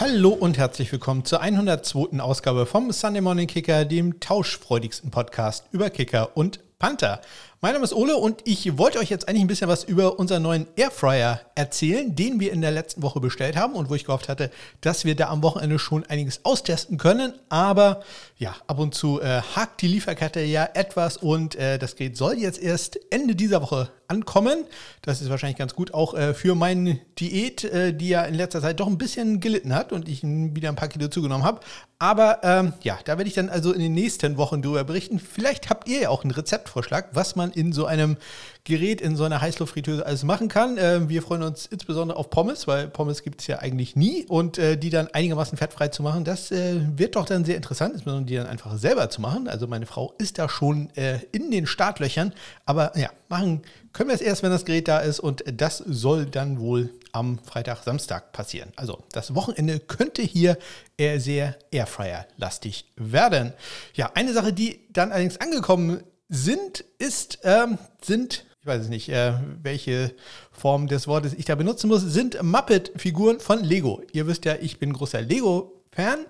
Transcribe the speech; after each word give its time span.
Hallo 0.00 0.28
und 0.28 0.58
herzlich 0.58 0.92
willkommen 0.92 1.24
zur 1.24 1.40
102. 1.40 2.20
Ausgabe 2.20 2.66
vom 2.66 2.92
Sunday 2.92 3.20
Morning 3.20 3.48
Kicker, 3.48 3.84
dem 3.84 4.20
tauschfreudigsten 4.20 5.10
Podcast 5.10 5.64
über 5.72 5.90
Kicker 5.90 6.36
und 6.36 6.60
Panther. 6.78 7.20
Mein 7.60 7.72
Name 7.72 7.84
ist 7.84 7.92
Ole 7.92 8.14
und 8.14 8.42
ich 8.44 8.78
wollte 8.78 9.00
euch 9.00 9.10
jetzt 9.10 9.28
eigentlich 9.28 9.42
ein 9.42 9.48
bisschen 9.48 9.66
was 9.66 9.82
über 9.82 10.20
unseren 10.20 10.42
neuen 10.44 10.68
Airfryer 10.76 11.40
erzählen, 11.56 12.14
den 12.14 12.38
wir 12.38 12.52
in 12.52 12.60
der 12.60 12.70
letzten 12.70 13.02
Woche 13.02 13.18
bestellt 13.18 13.56
haben 13.56 13.74
und 13.74 13.90
wo 13.90 13.96
ich 13.96 14.04
gehofft 14.04 14.28
hatte, 14.28 14.52
dass 14.80 15.04
wir 15.04 15.16
da 15.16 15.28
am 15.28 15.42
Wochenende 15.42 15.80
schon 15.80 16.04
einiges 16.04 16.44
austesten 16.44 16.98
können. 16.98 17.32
Aber 17.48 18.04
ja, 18.36 18.54
ab 18.68 18.78
und 18.78 18.94
zu 18.94 19.20
äh, 19.20 19.42
hakt 19.56 19.82
die 19.82 19.88
Lieferkette 19.88 20.38
ja 20.38 20.68
etwas 20.72 21.16
und 21.16 21.56
äh, 21.56 21.80
das 21.80 21.96
Gerät 21.96 22.16
soll 22.16 22.34
jetzt 22.34 22.62
erst 22.62 23.00
Ende 23.10 23.34
dieser 23.34 23.60
Woche 23.60 23.90
ankommen. 24.08 24.64
Das 25.02 25.20
ist 25.20 25.28
wahrscheinlich 25.28 25.58
ganz 25.58 25.74
gut 25.74 25.92
auch 25.92 26.14
äh, 26.14 26.34
für 26.34 26.54
meine 26.54 26.98
Diät, 27.18 27.64
äh, 27.64 27.92
die 27.92 28.08
ja 28.08 28.22
in 28.22 28.34
letzter 28.34 28.60
Zeit 28.60 28.80
doch 28.80 28.86
ein 28.86 28.98
bisschen 28.98 29.40
gelitten 29.40 29.74
hat 29.74 29.92
und 29.92 30.08
ich 30.08 30.22
wieder 30.22 30.70
ein 30.70 30.76
paar 30.76 30.88
Kilo 30.88 31.08
zugenommen 31.08 31.44
habe. 31.44 31.60
Aber 31.98 32.40
ähm, 32.42 32.72
ja, 32.82 32.98
da 33.04 33.18
werde 33.18 33.28
ich 33.28 33.34
dann 33.34 33.48
also 33.48 33.72
in 33.72 33.80
den 33.80 33.92
nächsten 33.92 34.36
Wochen 34.36 34.62
drüber 34.62 34.84
berichten. 34.84 35.18
Vielleicht 35.18 35.68
habt 35.68 35.88
ihr 35.88 36.02
ja 36.02 36.08
auch 36.08 36.22
einen 36.22 36.30
Rezeptvorschlag, 36.30 37.08
was 37.12 37.36
man 37.36 37.47
in 37.50 37.72
so 37.72 37.86
einem 37.86 38.16
Gerät, 38.64 39.00
in 39.00 39.16
so 39.16 39.24
einer 39.24 39.40
Heißluftfritteuse 39.40 40.04
alles 40.04 40.24
machen 40.24 40.48
kann. 40.48 40.76
Äh, 40.76 41.08
wir 41.08 41.22
freuen 41.22 41.42
uns 41.42 41.66
insbesondere 41.66 42.18
auf 42.18 42.30
Pommes, 42.30 42.66
weil 42.66 42.88
Pommes 42.88 43.22
gibt 43.22 43.40
es 43.40 43.46
ja 43.46 43.60
eigentlich 43.60 43.96
nie 43.96 44.26
und 44.26 44.58
äh, 44.58 44.76
die 44.76 44.90
dann 44.90 45.08
einigermaßen 45.08 45.56
fettfrei 45.56 45.88
zu 45.88 46.02
machen, 46.02 46.24
das 46.24 46.50
äh, 46.50 46.80
wird 46.96 47.16
doch 47.16 47.24
dann 47.24 47.44
sehr 47.44 47.56
interessant, 47.56 47.94
insbesondere 47.94 48.26
die 48.26 48.36
dann 48.36 48.46
einfach 48.46 48.76
selber 48.76 49.10
zu 49.10 49.20
machen. 49.20 49.48
Also 49.48 49.66
meine 49.66 49.86
Frau 49.86 50.14
ist 50.18 50.38
da 50.38 50.48
schon 50.48 50.90
äh, 50.96 51.20
in 51.32 51.50
den 51.50 51.66
Startlöchern, 51.66 52.34
aber 52.66 52.96
ja, 52.98 53.10
machen 53.28 53.62
können 53.92 54.10
wir 54.10 54.14
es 54.14 54.20
erst, 54.20 54.42
wenn 54.42 54.50
das 54.50 54.64
Gerät 54.64 54.86
da 54.86 54.98
ist 54.98 55.18
und 55.18 55.42
das 55.50 55.78
soll 55.78 56.26
dann 56.26 56.60
wohl 56.60 56.90
am 57.12 57.38
Freitag, 57.38 57.82
Samstag 57.84 58.32
passieren. 58.32 58.72
Also 58.76 59.02
das 59.12 59.34
Wochenende 59.34 59.80
könnte 59.80 60.22
hier 60.22 60.58
eher 60.96 61.20
sehr 61.20 61.56
Airfryer-lastig 61.70 62.84
werden. 62.96 63.54
Ja, 63.94 64.12
eine 64.14 64.32
Sache, 64.32 64.52
die 64.52 64.80
dann 64.92 65.10
allerdings 65.10 65.40
angekommen 65.40 66.02
sind, 66.28 66.84
ist, 66.98 67.40
ähm, 67.42 67.78
sind, 68.02 68.46
ich 68.60 68.66
weiß 68.66 68.82
es 68.82 68.88
nicht, 68.88 69.08
äh, 69.08 69.34
welche 69.62 70.14
Form 70.52 70.86
des 70.86 71.06
Wortes 71.06 71.34
ich 71.34 71.46
da 71.46 71.54
benutzen 71.54 71.88
muss, 71.88 72.02
sind 72.02 72.42
Muppet-Figuren 72.42 73.40
von 73.40 73.64
Lego. 73.64 74.02
Ihr 74.12 74.26
wisst 74.26 74.44
ja, 74.44 74.56
ich 74.60 74.78
bin 74.78 74.92
großer 74.92 75.22
Lego-Fan 75.22 76.26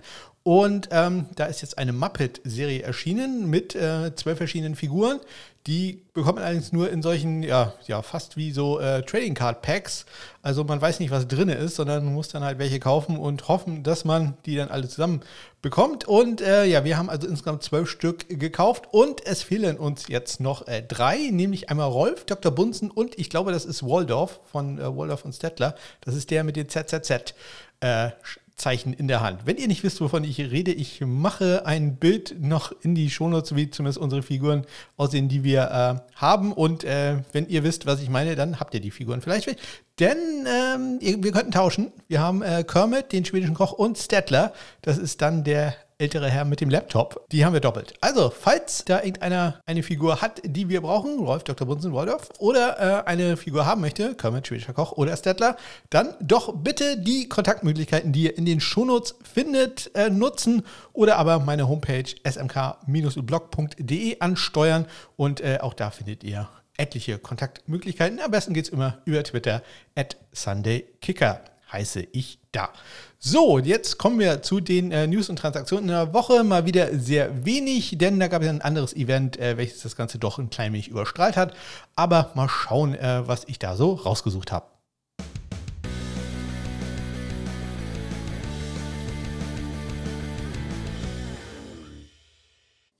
und 0.48 0.88
ähm, 0.92 1.26
da 1.36 1.44
ist 1.44 1.60
jetzt 1.60 1.76
eine 1.76 1.92
Muppet-Serie 1.92 2.80
erschienen 2.80 3.50
mit 3.50 3.74
äh, 3.74 4.14
zwölf 4.14 4.38
verschiedenen 4.38 4.76
Figuren. 4.76 5.20
Die 5.66 6.00
bekommt 6.14 6.36
man 6.36 6.44
allerdings 6.44 6.72
nur 6.72 6.88
in 6.88 7.02
solchen, 7.02 7.42
ja, 7.42 7.74
ja 7.86 8.00
fast 8.00 8.38
wie 8.38 8.50
so 8.50 8.80
äh, 8.80 9.02
Trading 9.02 9.34
Card 9.34 9.60
Packs. 9.60 10.06
Also 10.40 10.64
man 10.64 10.80
weiß 10.80 11.00
nicht, 11.00 11.10
was 11.10 11.28
drin 11.28 11.50
ist, 11.50 11.76
sondern 11.76 12.02
man 12.02 12.14
muss 12.14 12.28
dann 12.28 12.44
halt 12.44 12.58
welche 12.58 12.80
kaufen 12.80 13.18
und 13.18 13.46
hoffen, 13.48 13.82
dass 13.82 14.06
man 14.06 14.38
die 14.46 14.56
dann 14.56 14.70
alle 14.70 14.88
zusammen 14.88 15.20
bekommt. 15.60 16.08
Und 16.08 16.40
äh, 16.40 16.64
ja, 16.64 16.82
wir 16.82 16.96
haben 16.96 17.10
also 17.10 17.28
insgesamt 17.28 17.62
zwölf 17.62 17.90
Stück 17.90 18.26
gekauft 18.30 18.88
und 18.90 19.26
es 19.26 19.42
fehlen 19.42 19.76
uns 19.76 20.08
jetzt 20.08 20.40
noch 20.40 20.66
äh, 20.66 20.80
drei, 20.80 21.28
nämlich 21.30 21.68
einmal 21.68 21.90
Rolf, 21.90 22.24
Dr. 22.24 22.52
Bunsen 22.52 22.90
und 22.90 23.18
ich 23.18 23.28
glaube, 23.28 23.52
das 23.52 23.66
ist 23.66 23.82
Waldorf 23.82 24.40
von 24.50 24.78
äh, 24.78 24.96
Waldorf 24.96 25.26
und 25.26 25.34
Stettler. 25.34 25.74
Das 26.00 26.14
ist 26.14 26.30
der 26.30 26.42
mit 26.42 26.56
den 26.56 26.70
ZZZ. 26.70 27.34
Äh, 27.80 28.12
Zeichen 28.58 28.92
in 28.92 29.08
der 29.08 29.20
Hand. 29.20 29.46
Wenn 29.46 29.56
ihr 29.56 29.68
nicht 29.68 29.84
wisst, 29.84 30.00
wovon 30.00 30.24
ich 30.24 30.38
rede, 30.38 30.72
ich 30.72 31.00
mache 31.00 31.64
ein 31.64 31.96
Bild 31.96 32.36
noch 32.40 32.72
in 32.82 32.94
die 32.94 33.08
Shownotes, 33.08 33.54
wie 33.54 33.70
zumindest 33.70 33.98
unsere 33.98 34.22
Figuren 34.22 34.66
aussehen, 34.96 35.28
die 35.28 35.44
wir 35.44 35.62
äh, 35.62 36.16
haben. 36.16 36.52
Und 36.52 36.84
äh, 36.84 37.22
wenn 37.32 37.48
ihr 37.48 37.64
wisst, 37.64 37.86
was 37.86 38.02
ich 38.02 38.10
meine, 38.10 38.36
dann 38.36 38.60
habt 38.60 38.74
ihr 38.74 38.80
die 38.80 38.90
Figuren 38.90 39.20
vielleicht. 39.20 39.56
Denn 39.98 40.18
ähm, 40.46 40.98
wir 41.00 41.32
könnten 41.32 41.52
tauschen. 41.52 41.92
Wir 42.08 42.20
haben 42.20 42.42
äh, 42.42 42.64
Kermit, 42.64 43.12
den 43.12 43.24
schwedischen 43.24 43.54
Koch, 43.54 43.72
und 43.72 43.96
Stettler. 43.96 44.52
Das 44.82 44.98
ist 44.98 45.22
dann 45.22 45.44
der 45.44 45.74
ältere 46.00 46.30
Herr 46.30 46.44
mit 46.44 46.60
dem 46.60 46.70
Laptop. 46.70 47.26
Die 47.32 47.44
haben 47.44 47.54
wir 47.54 47.60
doppelt. 47.60 47.94
Also, 48.00 48.30
falls 48.30 48.84
da 48.84 49.02
irgendeiner 49.02 49.60
eine 49.66 49.82
Figur 49.82 50.22
hat, 50.22 50.40
die 50.44 50.68
wir 50.68 50.80
brauchen, 50.80 51.18
Rolf 51.18 51.42
Dr. 51.42 51.66
Bunsen 51.66 51.92
Waldorf, 51.92 52.28
oder 52.38 53.02
äh, 53.02 53.08
eine 53.08 53.36
Figur 53.36 53.66
haben 53.66 53.80
möchte, 53.80 54.14
Kermit, 54.14 54.46
schwedischer 54.46 54.74
Koch 54.74 54.92
oder 54.92 55.16
Stettler, 55.16 55.56
dann 55.90 56.14
doch 56.20 56.54
bitte 56.54 56.98
die 56.98 57.28
Kontaktmöglichkeiten, 57.28 58.12
die 58.12 58.26
ihr 58.26 58.38
in 58.38 58.44
den 58.44 58.60
Shownotes 58.60 59.16
findet, 59.24 59.90
äh, 59.96 60.08
nutzen 60.08 60.62
oder 60.92 61.16
aber 61.16 61.40
meine 61.40 61.68
Homepage 61.68 62.14
smk-blog.de 62.24 64.20
ansteuern 64.20 64.86
und 65.16 65.40
äh, 65.40 65.58
auch 65.60 65.74
da 65.74 65.90
findet 65.90 66.22
ihr 66.22 66.48
etliche 66.76 67.18
Kontaktmöglichkeiten. 67.18 68.20
Am 68.20 68.30
besten 68.30 68.54
geht 68.54 68.66
es 68.66 68.70
immer 68.70 68.98
über 69.04 69.24
Twitter 69.24 69.62
at 69.96 70.16
SundayKicker 70.32 71.40
heiße 71.72 72.06
ich 72.12 72.40
da. 72.52 72.70
So, 73.18 73.58
jetzt 73.58 73.98
kommen 73.98 74.18
wir 74.18 74.42
zu 74.42 74.60
den 74.60 74.92
äh, 74.92 75.06
News 75.06 75.28
und 75.28 75.38
Transaktionen 75.38 75.84
in 75.86 75.94
der 75.94 76.14
Woche. 76.14 76.44
Mal 76.44 76.66
wieder 76.66 76.96
sehr 76.98 77.44
wenig, 77.44 77.98
denn 77.98 78.20
da 78.20 78.28
gab 78.28 78.42
es 78.42 78.48
ein 78.48 78.62
anderes 78.62 78.94
Event, 78.94 79.38
äh, 79.38 79.56
welches 79.56 79.82
das 79.82 79.96
Ganze 79.96 80.18
doch 80.18 80.38
ein 80.38 80.50
klein 80.50 80.72
wenig 80.72 80.88
überstrahlt 80.88 81.36
hat. 81.36 81.54
Aber 81.96 82.30
mal 82.34 82.48
schauen, 82.48 82.94
äh, 82.94 83.26
was 83.26 83.44
ich 83.46 83.58
da 83.58 83.76
so 83.76 83.94
rausgesucht 83.94 84.52
habe. 84.52 84.66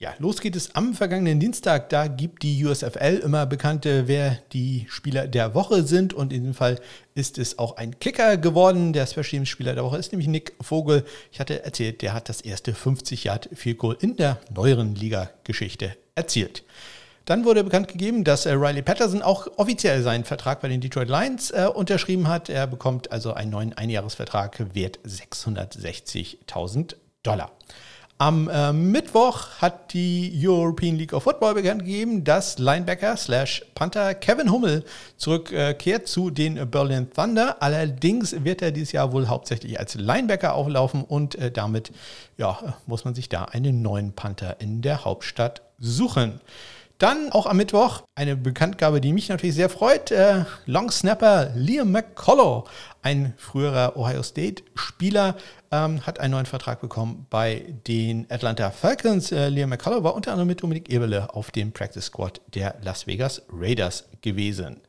Ja, 0.09 0.15
los 0.21 0.41
geht 0.41 0.57
es 0.57 0.75
am 0.75 0.95
vergangenen 0.95 1.39
Dienstag. 1.39 1.91
Da 1.91 2.07
gibt 2.07 2.43
die 2.43 2.65
USFL 2.65 3.21
immer 3.23 3.45
bekannte, 3.45 4.09
wer 4.09 4.39
die 4.55 4.87
Spieler 4.89 5.29
der 5.29 5.55
Woche 5.55 5.83
sind. 5.83 6.15
Und 6.15 6.33
in 6.33 6.41
diesem 6.41 6.55
Fall 6.55 6.81
ist 7.15 7.37
es 7.37 7.59
auch 7.59 7.77
ein 7.77 8.01
Kicker 8.01 8.39
geworden. 8.39 8.95
Der 8.95 9.07
Special 9.07 9.25
Teams 9.25 9.51
Spieler 9.51 9.75
der 9.75 9.85
Woche 9.85 9.99
ist 9.99 10.11
nämlich 10.13 10.29
Nick 10.29 10.55
Vogel. 10.63 11.05
Ich 11.31 11.41
hatte 11.41 11.63
erzählt, 11.63 12.01
der 12.01 12.15
hat 12.15 12.31
das 12.31 12.41
erste 12.41 12.73
50 12.73 13.25
Yard 13.25 13.51
Field 13.53 13.77
Goal 13.77 13.99
in 14.01 14.17
der 14.17 14.39
neueren 14.55 14.95
Liga-Geschichte 14.95 15.95
erzielt. 16.15 16.65
Dann 17.27 17.45
wurde 17.45 17.63
bekannt 17.63 17.89
gegeben, 17.89 18.25
dass 18.25 18.47
äh, 18.47 18.53
Riley 18.53 18.81
Patterson 18.81 19.21
auch 19.21 19.47
offiziell 19.59 20.03
seinen 20.03 20.25
Vertrag 20.25 20.63
bei 20.63 20.69
den 20.69 20.81
Detroit 20.81 21.11
Lions 21.11 21.51
äh, 21.51 21.67
unterschrieben 21.67 22.29
hat. 22.29 22.49
Er 22.49 22.67
bekommt 22.67 23.13
also 23.13 23.35
einen 23.35 23.51
neuen 23.51 23.75
Einjahresvertrag 23.75 24.75
wert 24.75 25.01
660.000 25.05 26.95
Dollar. 27.23 27.53
Am 28.21 28.49
äh, 28.49 28.73
Mittwoch 28.73 29.47
hat 29.61 29.93
die 29.93 30.33
European 30.45 30.97
League 30.97 31.13
of 31.13 31.23
Football 31.23 31.55
bekannt 31.55 31.85
gegeben, 31.85 32.25
dass 32.25 32.59
Linebacker 32.59 33.17
slash 33.17 33.65
Panther 33.77 34.13
Kevin 34.17 34.51
Hummel 34.51 34.85
zurückkehrt 35.17 36.03
äh, 36.03 36.05
zu 36.05 36.31
den 36.31 36.69
Berlin 36.69 37.13
Thunder. 37.15 37.63
Allerdings 37.63 38.45
wird 38.45 38.61
er 38.61 38.73
dieses 38.73 38.91
Jahr 38.91 39.13
wohl 39.13 39.29
hauptsächlich 39.29 39.79
als 39.79 39.95
Linebacker 39.95 40.55
auflaufen 40.55 41.05
und 41.05 41.37
äh, 41.37 41.53
damit 41.53 41.93
ja, 42.37 42.59
muss 42.87 43.05
man 43.05 43.15
sich 43.15 43.29
da 43.29 43.45
einen 43.45 43.83
neuen 43.83 44.13
Panther 44.13 44.61
in 44.61 44.83
der 44.83 45.05
Hauptstadt 45.05 45.63
suchen. 45.79 46.41
Dann 46.99 47.31
auch 47.31 47.47
am 47.47 47.57
Mittwoch 47.57 48.03
eine 48.17 48.35
Bekanntgabe, 48.35 49.01
die 49.01 49.13
mich 49.13 49.29
natürlich 49.29 49.55
sehr 49.55 49.69
freut. 49.69 50.11
Äh, 50.11 50.45
Long 50.67 50.91
Snapper 50.91 51.53
Liam 51.55 51.93
McCullough, 51.93 52.69
ein 53.03 53.35
früherer 53.37 53.97
Ohio 53.97 54.25
State-Spieler, 54.25 55.37
ähm, 55.71 56.05
hat 56.05 56.19
einen 56.19 56.33
neuen 56.33 56.47
Vertrag 56.47 56.81
bekommen 56.81 57.27
bei 57.31 57.73
den 57.87 58.27
Atlanta 58.29 58.73
Falcons. 58.73 59.31
Äh, 59.31 59.49
Liam 59.49 59.71
McCullough 59.71 60.03
war 60.03 60.17
unter 60.17 60.33
anderem 60.33 60.49
mit 60.49 60.61
Dominik 60.61 60.91
Eberle 60.91 61.33
auf 61.33 61.53
dem 61.53 61.71
Practice 61.71 62.07
Squad 62.07 62.41
der 62.53 62.75
Las 62.83 63.07
Vegas 63.07 63.43
Raiders 63.53 64.09
gewesen. 64.21 64.81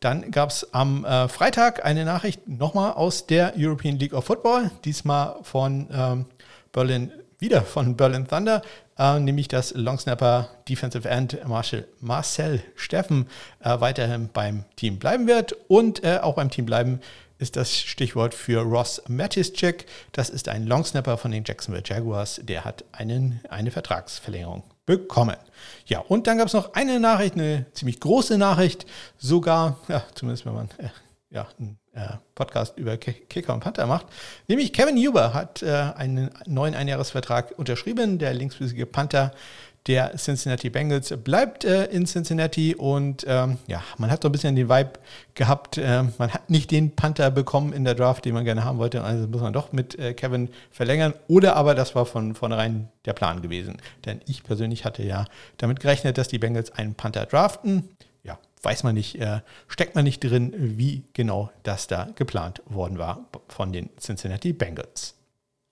Dann 0.00 0.30
gab 0.30 0.50
es 0.50 0.74
am 0.74 1.06
äh, 1.06 1.28
Freitag 1.28 1.82
eine 1.82 2.04
Nachricht 2.04 2.46
nochmal 2.46 2.92
aus 2.92 3.26
der 3.26 3.54
European 3.56 3.98
League 3.98 4.12
of 4.12 4.26
Football, 4.26 4.70
diesmal 4.84 5.36
von 5.42 5.88
ähm, 5.90 6.26
Berlin, 6.72 7.10
wieder 7.38 7.62
von 7.62 7.96
Berlin 7.96 8.26
Thunder 8.26 8.62
äh, 8.98 9.18
nämlich 9.20 9.48
dass 9.48 9.72
Longsnapper 9.74 10.48
Defensive 10.68 11.08
End 11.08 11.38
Marshall 11.46 11.86
Marcel 12.00 12.62
Steffen 12.74 13.28
äh, 13.60 13.80
weiterhin 13.80 14.28
beim 14.32 14.64
Team 14.76 14.98
bleiben 14.98 15.26
wird 15.26 15.54
und 15.68 16.04
äh, 16.04 16.18
auch 16.20 16.34
beim 16.34 16.50
Team 16.50 16.66
bleiben 16.66 17.00
ist 17.38 17.56
das 17.56 17.76
Stichwort 17.76 18.34
für 18.34 18.62
Ross 18.62 19.00
Matischek. 19.06 19.86
Das 20.10 20.28
ist 20.28 20.48
ein 20.48 20.66
Longsnapper 20.66 21.16
von 21.16 21.30
den 21.30 21.44
Jacksonville 21.46 21.84
Jaguars. 21.86 22.40
Der 22.42 22.64
hat 22.64 22.84
einen, 22.90 23.40
eine 23.48 23.70
Vertragsverlängerung 23.70 24.64
bekommen. 24.86 25.36
Ja, 25.86 26.00
und 26.00 26.26
dann 26.26 26.38
gab 26.38 26.48
es 26.48 26.52
noch 26.52 26.74
eine 26.74 26.98
Nachricht, 26.98 27.34
eine 27.34 27.66
ziemlich 27.74 28.00
große 28.00 28.38
Nachricht, 28.38 28.86
sogar, 29.18 29.78
ja, 29.86 30.02
zumindest 30.14 30.46
wenn 30.46 30.54
man 30.54 30.68
äh, 30.78 30.88
ja, 31.30 31.46
äh, 31.60 31.64
Podcast 32.34 32.78
über 32.78 32.96
Kicker 32.96 33.54
und 33.54 33.60
Panther 33.60 33.86
macht. 33.86 34.06
Nämlich 34.46 34.72
Kevin 34.72 34.96
Huber 34.96 35.34
hat 35.34 35.62
äh, 35.62 35.92
einen 35.96 36.30
neuen 36.46 36.74
Einjahresvertrag 36.74 37.58
unterschrieben. 37.58 38.18
Der 38.18 38.34
linksfüßige 38.34 38.86
Panther 38.90 39.32
der 39.88 40.16
Cincinnati 40.16 40.68
Bengals 40.68 41.14
bleibt 41.24 41.64
äh, 41.64 41.86
in 41.86 42.06
Cincinnati 42.06 42.74
und 42.74 43.24
ähm, 43.26 43.56
ja, 43.66 43.82
man 43.96 44.10
hat 44.10 44.22
so 44.22 44.28
ein 44.28 44.32
bisschen 44.32 44.54
den 44.54 44.68
Vibe 44.68 44.92
gehabt, 45.34 45.78
äh, 45.78 46.04
man 46.18 46.32
hat 46.32 46.50
nicht 46.50 46.70
den 46.70 46.94
Panther 46.94 47.30
bekommen 47.30 47.72
in 47.72 47.84
der 47.84 47.94
Draft, 47.94 48.24
den 48.26 48.34
man 48.34 48.44
gerne 48.44 48.64
haben 48.64 48.78
wollte, 48.78 49.02
also 49.02 49.26
muss 49.26 49.40
man 49.40 49.52
doch 49.52 49.72
mit 49.72 49.98
äh, 49.98 50.12
Kevin 50.12 50.50
verlängern 50.70 51.14
oder 51.26 51.56
aber 51.56 51.74
das 51.74 51.94
war 51.94 52.04
von 52.04 52.34
vornherein 52.34 52.88
der 53.06 53.14
Plan 53.14 53.40
gewesen, 53.40 53.78
denn 54.04 54.20
ich 54.26 54.44
persönlich 54.44 54.84
hatte 54.84 55.02
ja 55.02 55.24
damit 55.56 55.80
gerechnet, 55.80 56.18
dass 56.18 56.28
die 56.28 56.38
Bengals 56.38 56.70
einen 56.72 56.94
Panther 56.94 57.24
draften. 57.24 57.88
Weiß 58.62 58.82
man 58.82 58.94
nicht, 58.94 59.20
äh, 59.20 59.40
steckt 59.68 59.94
man 59.94 60.04
nicht 60.04 60.20
drin, 60.20 60.52
wie 60.56 61.04
genau 61.12 61.50
das 61.62 61.86
da 61.86 62.08
geplant 62.14 62.62
worden 62.66 62.98
war 62.98 63.28
von 63.48 63.72
den 63.72 63.90
Cincinnati 63.98 64.52
Bengals. 64.52 65.14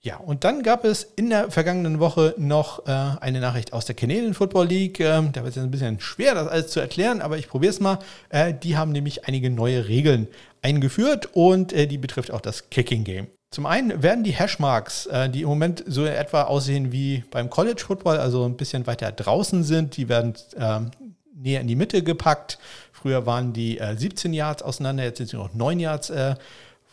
Ja, 0.07 0.17
und 0.17 0.43
dann 0.43 0.63
gab 0.63 0.85
es 0.85 1.03
in 1.15 1.31
der 1.31 1.51
vergangenen 1.51 1.99
Woche 1.99 2.33
noch 2.37 2.87
äh, 2.87 2.91
eine 2.91 3.41
Nachricht 3.41 3.73
aus 3.73 3.85
der 3.85 3.95
Canadian 3.95 4.33
Football 4.33 4.67
League. 4.67 4.99
Ähm, 4.99 5.31
da 5.33 5.43
wird 5.43 5.57
es 5.57 5.61
ein 5.61 5.71
bisschen 5.71 5.99
schwer, 5.99 6.35
das 6.35 6.47
alles 6.47 6.67
zu 6.67 6.79
erklären, 6.79 7.19
aber 7.19 7.37
ich 7.37 7.49
probiere 7.49 7.71
es 7.71 7.79
mal. 7.79 7.99
Äh, 8.29 8.53
die 8.53 8.77
haben 8.77 8.91
nämlich 8.91 9.27
einige 9.27 9.49
neue 9.49 9.87
Regeln 9.87 10.27
eingeführt 10.61 11.29
und 11.33 11.73
äh, 11.73 11.87
die 11.87 11.97
betrifft 11.97 12.31
auch 12.31 12.41
das 12.41 12.69
Kicking 12.69 13.03
Game. 13.03 13.27
Zum 13.51 13.65
einen 13.65 14.03
werden 14.03 14.23
die 14.23 14.33
Hashmarks, 14.33 15.07
äh, 15.07 15.29
die 15.29 15.41
im 15.41 15.49
Moment 15.49 15.83
so 15.87 16.05
etwa 16.05 16.43
aussehen 16.43 16.91
wie 16.91 17.23
beim 17.31 17.49
College 17.49 17.83
Football, 17.85 18.17
also 18.17 18.45
ein 18.45 18.55
bisschen 18.55 18.85
weiter 18.87 19.11
draußen 19.11 19.63
sind, 19.63 19.97
die 19.97 20.09
werden 20.09 20.35
ähm, 20.57 20.91
näher 21.41 21.61
in 21.61 21.67
die 21.67 21.75
Mitte 21.75 22.03
gepackt. 22.03 22.59
Früher 22.91 23.25
waren 23.25 23.53
die 23.53 23.79
17 23.79 24.33
äh, 24.33 24.37
Yards 24.37 24.63
auseinander, 24.63 25.03
jetzt 25.03 25.17
sind 25.17 25.29
sie 25.29 25.37
noch 25.37 25.53
9 25.53 25.79
Yards 25.79 26.09
äh, 26.09 26.35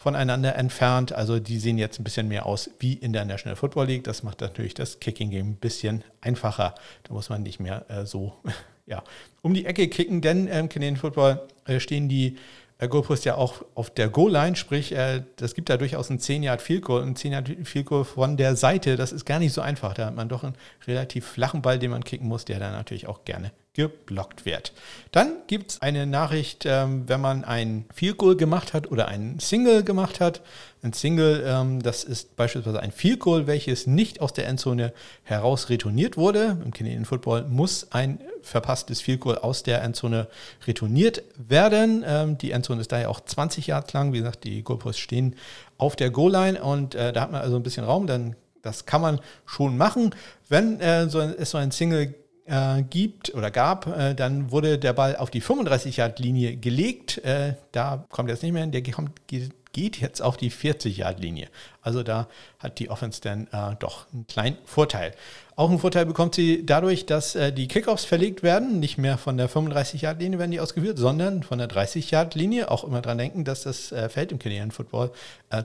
voneinander 0.05 0.55
entfernt. 0.57 1.13
Also 1.13 1.41
die 1.41 1.59
sehen 1.59 1.79
jetzt 1.79 1.99
ein 1.99 2.05
bisschen 2.05 2.29
mehr 2.29 2.45
aus 2.45 2.71
wie 2.79 2.93
in 2.93 3.15
der 3.15 3.25
National 3.25 3.57
Football 3.57 3.87
League. 3.87 4.05
Das 4.05 4.23
macht 4.23 4.43
natürlich 4.43 4.75
das 4.75 5.01
Kicking 5.01 5.31
Game 5.31 5.53
ein 5.53 5.57
bisschen 5.57 6.05
einfacher. 6.21 6.75
Da 7.05 7.15
muss 7.15 7.31
man 7.31 7.43
nicht 7.43 7.59
mehr 7.59 7.87
äh, 7.89 8.05
so 8.05 8.35
ja, 8.87 9.03
um 9.41 9.55
die 9.55 9.65
Ecke 9.65 9.89
kicken, 9.89 10.21
denn 10.21 10.47
im 10.47 10.69
Canadian 10.69 10.97
Football 10.97 11.41
äh, 11.65 11.81
stehen 11.81 12.11
die 12.11 12.37
äh, 12.77 12.87
Goalpost 12.87 13.25
ja 13.25 13.37
auch 13.37 13.65
auf 13.75 13.89
der 13.89 14.09
Goal-Line, 14.09 14.57
sprich, 14.57 14.93
äh, 14.93 15.23
das 15.37 15.55
gibt 15.55 15.71
da 15.71 15.79
durchaus 15.79 16.11
einen 16.11 16.19
10-Yard-Field-Goal. 16.19 17.03
Ein 17.03 17.15
10-Yard-Field-Goal 17.15 18.05
von 18.05 18.37
der 18.37 18.57
Seite, 18.57 18.97
das 18.97 19.11
ist 19.11 19.25
gar 19.25 19.39
nicht 19.39 19.55
so 19.55 19.63
einfach. 19.63 19.95
Da 19.95 20.05
hat 20.05 20.15
man 20.15 20.29
doch 20.29 20.45
einen 20.45 20.55
relativ 20.87 21.25
flachen 21.27 21.63
Ball, 21.63 21.79
den 21.79 21.91
man 21.91 22.05
kicken 22.05 22.29
muss, 22.29 22.45
der 22.45 22.59
dann 22.59 22.73
natürlich 22.73 23.07
auch 23.07 23.25
gerne 23.25 23.53
geblockt 23.75 24.47
wird. 24.47 24.73
Dann 25.11 25.33
gibt 25.49 25.73
es 25.73 25.83
eine 25.83 26.07
Nachricht, 26.07 26.65
ähm, 26.65 27.09
wenn 27.09 27.21
man 27.21 27.45
ein 27.45 27.85
Field 27.93 28.19
Goal 28.19 28.37
gemacht 28.37 28.73
hat 28.73 28.91
oder 28.91 29.09
ein 29.09 29.41
Single 29.41 29.83
gemacht 29.83 30.21
hat. 30.21 30.43
Ein 30.83 30.93
Single, 30.93 31.45
ähm, 31.45 31.83
das 31.83 32.05
ist 32.05 32.37
beispielsweise 32.37 32.79
ein 32.81 32.93
Field 32.93 33.19
Goal, 33.19 33.49
welches 33.49 33.89
nicht 33.89 34.21
aus 34.21 34.33
der 34.33 34.47
Endzone 34.47 34.93
heraus 35.25 35.71
retourniert 35.71 36.17
wurde. 36.17 36.57
Im 36.65 36.73
Canadian 36.73 37.05
Football 37.05 37.47
muss 37.49 37.89
ein 37.91 38.21
verpasstes 38.43 39.01
Field 39.01 39.21
Goal 39.21 39.39
aus 39.39 39.65
der 39.65 39.83
Endzone 39.83 40.29
retourniert 40.67 41.25
werden. 41.37 42.05
Ähm, 42.07 42.39
die 42.39 42.53
Endzone 42.53 42.81
ist 42.81 42.93
daher 42.93 43.11
auch 43.11 43.21
20 43.21 43.67
Yards 43.67 43.93
lang. 43.93 44.13
Wie 44.13 44.19
gesagt, 44.19 44.45
die 44.45 44.63
Goalposts 44.63 45.01
stehen 45.01 45.35
auf 45.79 45.97
der 45.97 46.11
Goal-Line 46.11 46.63
und 46.63 46.95
äh, 46.95 47.13
da 47.13 47.23
hat 47.23 47.33
man 47.33 47.41
also 47.41 47.57
ein 47.57 47.65
bisschen 47.65 47.85
Raum. 47.85 48.07
Dann 48.07 48.37
das 48.63 48.87
kann 48.87 49.03
man 49.03 49.21
schon 49.47 49.77
machen. 49.77 50.15
Wenn 50.49 50.81
äh, 50.81 51.09
so 51.09 51.19
ein, 51.19 51.35
es 51.37 51.51
so 51.51 51.59
ein 51.59 51.71
Single 51.71 52.15
äh, 52.47 52.83
gibt 52.83 53.35
oder 53.35 53.51
gab, 53.51 53.87
äh, 53.87 54.15
dann 54.15 54.51
wurde 54.51 54.79
der 54.79 54.93
Ball 54.93 55.17
auf 55.17 55.31
die 55.31 55.43
35-Yard-Linie 55.43 56.57
gelegt. 56.57 57.19
Äh, 57.25 57.55
da 57.73 58.07
kommt 58.11 58.29
jetzt 58.29 58.43
nicht 58.43 58.53
mehr 58.53 58.63
hin, 58.63 58.73
der 58.73 58.83
kommt, 58.83 59.13
geht 59.27 60.01
jetzt 60.01 60.23
auf 60.23 60.37
die 60.37 60.51
40-Yard-Linie. 60.51 61.49
Also 61.83 62.03
da 62.03 62.29
hat 62.59 62.79
die 62.79 62.91
Offense 62.91 63.21
dann 63.21 63.49
äh, 63.53 63.77
doch 63.79 64.07
einen 64.13 64.27
kleinen 64.27 64.57
Vorteil. 64.65 65.13
Auch 65.57 65.69
einen 65.69 65.79
Vorteil 65.79 66.07
bekommt 66.07 66.35
sie 66.35 66.65
dadurch, 66.65 67.07
dass 67.07 67.35
äh, 67.35 67.53
die 67.53 67.69
Kickoffs 67.69 68.05
verlegt 68.05 68.43
werden. 68.43 68.81
Nicht 68.81 68.99
mehr 68.99 69.19
von 69.19 69.37
der 69.37 69.51
35-Yard-Linie 69.51 70.39
werden 70.39 70.51
die 70.51 70.61
ausgeführt, 70.61 70.99
sondern 70.99 71.43
von 71.43 71.59
der 71.59 71.69
30-Yard-Linie. 71.69 72.71
Auch 72.71 72.85
immer 72.85 73.03
dran 73.03 73.19
denken, 73.19 73.45
dass 73.45 73.63
das 73.63 73.93
äh, 73.93 74.09
Feld 74.09 74.33
im 74.33 74.39
Canadian 74.39 74.71
Football 74.71 75.11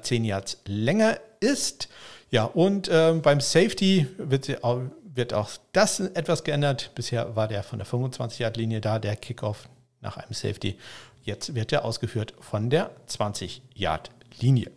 10 0.01 0.25
Yards 0.25 0.61
länger 0.65 1.17
ist. 1.39 1.89
Ja, 2.31 2.43
und 2.43 2.89
ähm, 2.91 3.21
beim 3.21 3.39
Safety 3.39 4.05
wird 4.17 4.45
sie 4.45 4.63
auch 4.63 4.81
wird 5.19 5.33
auch 5.33 5.49
das 5.73 5.99
etwas 5.99 6.43
geändert. 6.45 6.91
Bisher 6.95 7.35
war 7.35 7.49
der 7.49 7.61
von 7.61 7.77
der 7.77 7.87
25-Yard-Linie 7.87 8.79
da, 8.79 8.99
der 8.99 9.17
Kickoff 9.17 9.67
nach 9.99 10.15
einem 10.15 10.33
Safety. 10.33 10.79
Jetzt 11.23 11.53
wird 11.53 11.73
er 11.73 11.83
ausgeführt 11.83 12.33
von 12.39 12.69
der 12.69 12.89
20-Yard-Linie. 13.09 14.71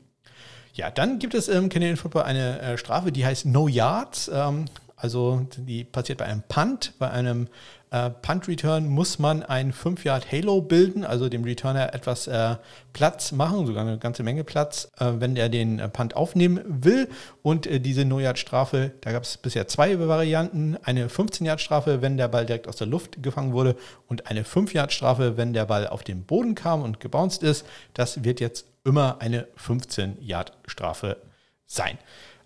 Ja, 0.75 0.91
dann 0.91 1.21
gibt 1.21 1.35
es 1.35 1.47
im 1.47 1.69
Canadian 1.69 1.97
Football 1.97 2.25
eine 2.25 2.61
äh, 2.61 2.77
Strafe, 2.77 3.13
die 3.13 3.25
heißt 3.25 3.47
No 3.47 3.69
Yards. 3.69 4.31
Ähm, 4.35 4.65
also 4.97 5.47
die 5.57 5.85
passiert 5.85 6.19
bei 6.19 6.25
einem 6.25 6.43
Punt, 6.43 6.95
bei 6.99 7.11
einem 7.11 7.47
äh, 7.93 8.11
Punt-Return 8.11 8.89
muss 8.89 9.19
man 9.19 9.43
ein 9.43 9.73
5-Yard-Halo 9.73 10.63
bilden, 10.63 11.05
also 11.05 11.29
dem 11.29 11.45
Returner 11.45 11.95
etwas 11.95 12.27
äh, 12.27 12.57
Platz 12.95 13.33
machen, 13.33 13.67
sogar 13.67 13.87
eine 13.87 13.99
ganze 13.99 14.23
Menge 14.23 14.45
Platz, 14.45 14.91
äh, 14.99 15.13
wenn 15.19 15.37
er 15.37 15.51
den 15.51 15.79
äh, 15.79 15.89
Punt 15.89 16.17
aufnehmen 16.17 16.61
will. 16.67 17.09
Und 17.43 17.67
äh, 17.67 17.81
diese 17.81 18.07
No-Yard-Strafe, 18.07 18.93
da 19.03 19.13
gab 19.13 19.25
es 19.25 19.37
bisher 19.37 19.69
zwei 19.69 19.99
Varianten. 19.99 20.79
Eine 20.83 21.09
15-Yard-Strafe, 21.09 22.01
wenn 22.01 22.17
der 22.17 22.29
Ball 22.29 22.47
direkt 22.47 22.67
aus 22.67 22.77
der 22.77 22.87
Luft 22.87 23.23
gefangen 23.23 23.53
wurde 23.53 23.77
und 24.09 24.27
eine 24.27 24.43
5-Yard-Strafe, 24.45 25.37
wenn 25.37 25.53
der 25.53 25.67
Ball 25.67 25.87
auf 25.87 26.03
den 26.03 26.25
Boden 26.25 26.55
kam 26.55 26.83
und 26.83 26.99
gebounced 26.99 27.43
ist. 27.43 27.67
Das 27.93 28.25
wird 28.25 28.41
jetzt 28.41 28.65
immer 28.85 29.21
eine 29.21 29.47
15-Yard-Strafe 29.63 31.19
sein. 31.67 31.99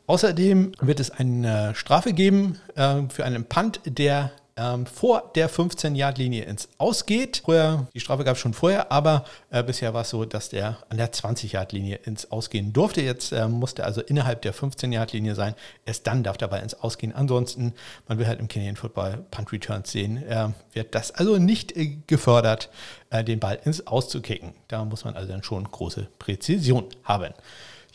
Außerdem 0.09 0.73
wird 0.81 0.99
es 0.99 1.11
eine 1.11 1.75
Strafe 1.77 2.13
geben 2.13 2.59
äh, 2.75 3.03
für 3.09 3.25
einen 3.25 3.45
Punt, 3.45 3.81
der 3.85 4.33
ähm, 4.57 4.87
vor 4.87 5.31
der 5.35 5.51
15-Yard-Linie 5.51 6.45
ins 6.45 6.69
Ausgeht. 6.79 7.43
Früher, 7.45 7.87
die 7.95 8.01
Strafe 8.01 8.25
gab 8.25 8.37
es 8.37 8.41
schon 8.41 8.55
vorher, 8.55 8.91
aber 8.91 9.25
äh, 9.51 9.63
bisher 9.63 9.93
war 9.93 10.03
es 10.03 10.11
so, 10.11 10.25
dass 10.25 10.49
der 10.49 10.79
an 10.89 10.97
der 10.97 11.13
20-Yard-Linie 11.13 11.97
ins 12.05 12.31
Ausgehen 12.31 12.73
durfte. 12.73 13.03
Jetzt 13.03 13.33
äh, 13.33 13.49
musste 13.49 13.85
also 13.85 14.01
innerhalb 14.01 14.43
der 14.43 14.55
15-Yard-Linie 14.55 15.35
sein. 15.35 15.55
Erst 15.85 16.07
dann 16.07 16.23
darf 16.23 16.39
der 16.39 16.49
Ball 16.49 16.63
ins 16.63 16.75
Ausgehen. 16.75 17.15
Ansonsten, 17.15 17.75
man 18.09 18.19
will 18.19 18.27
halt 18.27 18.41
im 18.41 18.49
Canadian 18.49 18.77
Football 18.77 19.25
Punt 19.31 19.53
Returns 19.53 19.93
sehen, 19.93 20.23
äh, 20.27 20.49
wird 20.73 20.95
das 20.95 21.11
also 21.11 21.37
nicht 21.37 21.77
äh, 21.77 21.99
gefördert, 22.07 22.71
äh, 23.11 23.23
den 23.23 23.41
Ball 23.41 23.59
ins 23.65 23.87
Auszukicken. 23.87 24.55
Da 24.69 24.85
muss 24.85 25.05
man 25.05 25.17
also 25.17 25.31
dann 25.31 25.43
schon 25.43 25.71
große 25.71 26.09
Präzision 26.19 26.87
haben. 27.05 27.35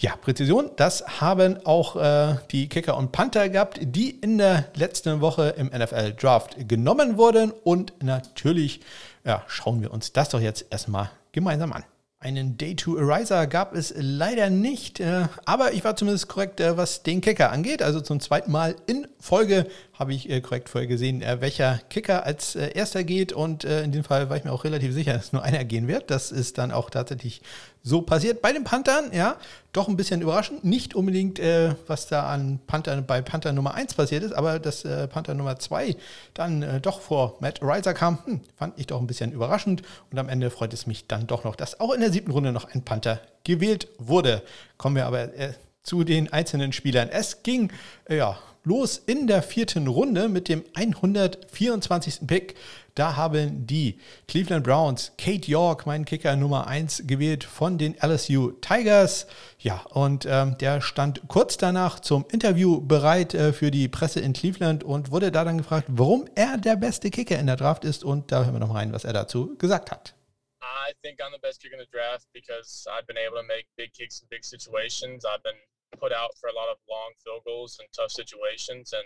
Ja, 0.01 0.15
Präzision, 0.15 0.71
das 0.77 1.21
haben 1.21 1.63
auch 1.63 1.95
äh, 1.95 2.37
die 2.49 2.67
Kicker 2.69 2.97
und 2.97 3.11
Panther 3.11 3.49
gehabt, 3.49 3.77
die 3.83 4.09
in 4.09 4.39
der 4.39 4.65
letzten 4.73 5.21
Woche 5.21 5.49
im 5.49 5.67
NFL 5.67 6.13
Draft 6.13 6.67
genommen 6.67 7.17
wurden. 7.17 7.51
Und 7.51 7.93
natürlich 8.01 8.81
ja, 9.23 9.43
schauen 9.45 9.79
wir 9.83 9.91
uns 9.91 10.11
das 10.11 10.29
doch 10.29 10.39
jetzt 10.39 10.65
erstmal 10.71 11.11
gemeinsam 11.33 11.71
an. 11.71 11.83
Einen 12.19 12.57
Day 12.57 12.75
to 12.75 12.97
Ariser 12.97 13.45
gab 13.45 13.75
es 13.75 13.93
leider 13.95 14.49
nicht, 14.49 14.99
äh, 14.99 15.27
aber 15.45 15.73
ich 15.73 15.83
war 15.83 15.95
zumindest 15.95 16.27
korrekt, 16.27 16.59
äh, 16.59 16.77
was 16.77 17.03
den 17.03 17.21
Kicker 17.21 17.51
angeht. 17.51 17.83
Also 17.83 18.01
zum 18.01 18.19
zweiten 18.19 18.51
Mal 18.51 18.75
in 18.87 19.07
Folge 19.19 19.67
habe 20.01 20.13
ich 20.13 20.29
äh, 20.29 20.41
korrekt 20.41 20.67
vorher 20.67 20.87
gesehen, 20.87 21.23
welcher 21.39 21.79
Kicker 21.89 22.25
als 22.25 22.55
erster 22.55 23.03
geht. 23.03 23.31
Und 23.31 23.63
in 23.63 23.91
dem 23.91 24.03
Fall 24.03 24.29
war 24.29 24.35
ich 24.35 24.43
mir 24.43 24.51
auch 24.51 24.63
relativ 24.63 24.93
sicher, 24.93 25.13
dass 25.13 25.31
nur 25.31 25.43
einer 25.43 25.63
gehen 25.63 25.87
wird. 25.87 26.11
Das 26.11 26.31
ist 26.31 26.57
dann 26.57 26.71
auch 26.71 26.89
tatsächlich 26.89 27.41
so 27.83 28.01
passiert. 28.01 28.41
Bei 28.41 28.53
den 28.53 28.63
Panthern, 28.63 29.11
ja, 29.13 29.37
doch 29.73 29.87
ein 29.87 29.97
bisschen 29.97 30.21
überraschend. 30.21 30.63
Nicht 30.63 30.93
unbedingt, 30.93 31.39
äh, 31.39 31.75
was 31.87 32.07
da 32.07 32.27
an 32.27 32.59
Panther, 32.67 33.01
bei 33.01 33.21
Panther 33.21 33.53
Nummer 33.53 33.73
1 33.73 33.93
passiert 33.95 34.23
ist, 34.23 34.33
aber 34.33 34.59
dass 34.59 34.85
äh, 34.85 35.07
Panther 35.07 35.33
Nummer 35.33 35.57
2 35.57 35.95
dann 36.33 36.61
äh, 36.61 36.81
doch 36.81 37.01
vor 37.01 37.37
Matt 37.39 37.61
Riser 37.61 37.93
kam, 37.93 38.19
hm, 38.25 38.41
fand 38.55 38.79
ich 38.79 38.87
doch 38.87 38.99
ein 38.99 39.07
bisschen 39.07 39.31
überraschend. 39.31 39.81
Und 40.11 40.19
am 40.19 40.29
Ende 40.29 40.49
freut 40.49 40.73
es 40.73 40.85
mich 40.85 41.07
dann 41.07 41.27
doch 41.27 41.43
noch, 41.43 41.55
dass 41.55 41.79
auch 41.79 41.93
in 41.93 42.01
der 42.01 42.11
siebten 42.11 42.31
Runde 42.31 42.51
noch 42.51 42.73
ein 42.73 42.83
Panther 42.83 43.19
gewählt 43.43 43.87
wurde. 43.97 44.43
Kommen 44.77 44.95
wir 44.95 45.05
aber 45.05 45.33
äh, 45.35 45.53
zu 45.83 46.03
den 46.03 46.31
einzelnen 46.31 46.73
Spielern. 46.73 47.09
Es 47.09 47.41
ging, 47.43 47.71
äh, 48.07 48.17
ja, 48.17 48.37
los 48.63 48.97
in 48.97 49.27
der 49.27 49.41
vierten 49.41 49.87
Runde 49.87 50.29
mit 50.29 50.49
dem 50.49 50.63
124. 50.73 52.27
Pick. 52.27 52.55
Da 52.95 53.15
haben 53.15 53.65
die 53.65 53.99
Cleveland 54.27 54.65
Browns 54.65 55.13
Kate 55.17 55.49
York, 55.49 55.85
mein 55.85 56.03
Kicker 56.03 56.35
Nummer 56.35 56.67
1, 56.67 57.03
gewählt 57.07 57.43
von 57.43 57.77
den 57.77 57.95
LSU 58.01 58.51
Tigers. 58.51 59.27
Ja, 59.59 59.81
und 59.89 60.25
ähm, 60.29 60.57
der 60.57 60.81
stand 60.81 61.21
kurz 61.27 61.57
danach 61.57 61.99
zum 62.01 62.25
Interview 62.31 62.81
bereit 62.81 63.33
äh, 63.33 63.53
für 63.53 63.71
die 63.71 63.87
Presse 63.87 64.19
in 64.19 64.33
Cleveland 64.33 64.83
und 64.83 65.11
wurde 65.11 65.31
da 65.31 65.45
dann 65.45 65.57
gefragt, 65.57 65.87
warum 65.89 66.25
er 66.35 66.57
der 66.57 66.75
beste 66.75 67.09
Kicker 67.09 67.39
in 67.39 67.47
der 67.47 67.55
Draft 67.55 67.85
ist. 67.85 68.03
Und 68.03 68.31
da 68.31 68.43
hören 68.43 68.55
wir 68.55 68.59
noch 68.59 68.75
rein, 68.75 68.91
was 68.91 69.05
er 69.05 69.13
dazu 69.13 69.55
gesagt 69.57 69.91
hat. 69.91 70.13
I 70.61 70.93
think 71.01 71.19
I'm 71.21 71.31
the 71.31 71.39
best 71.39 71.61
kicker 71.61 71.75
in 71.75 71.79
the 71.79 71.91
draft 71.91 72.27
because 72.33 72.85
I've 72.87 73.07
been 73.07 73.17
able 73.17 73.37
to 73.37 73.47
make 73.47 73.65
big 73.77 73.93
kicks 73.93 74.21
in 74.21 74.27
big 74.29 74.43
situations. 74.43 75.25
I've 75.25 75.41
been 75.41 75.57
put 75.99 76.11
out 76.13 76.31
for 76.39 76.49
a 76.49 76.53
lot 76.53 76.69
of 76.69 76.77
long 76.87 77.11
field 77.23 77.43
goals 77.45 77.79
and 77.79 77.87
tough 77.91 78.11
situations, 78.11 78.93
and 78.93 79.05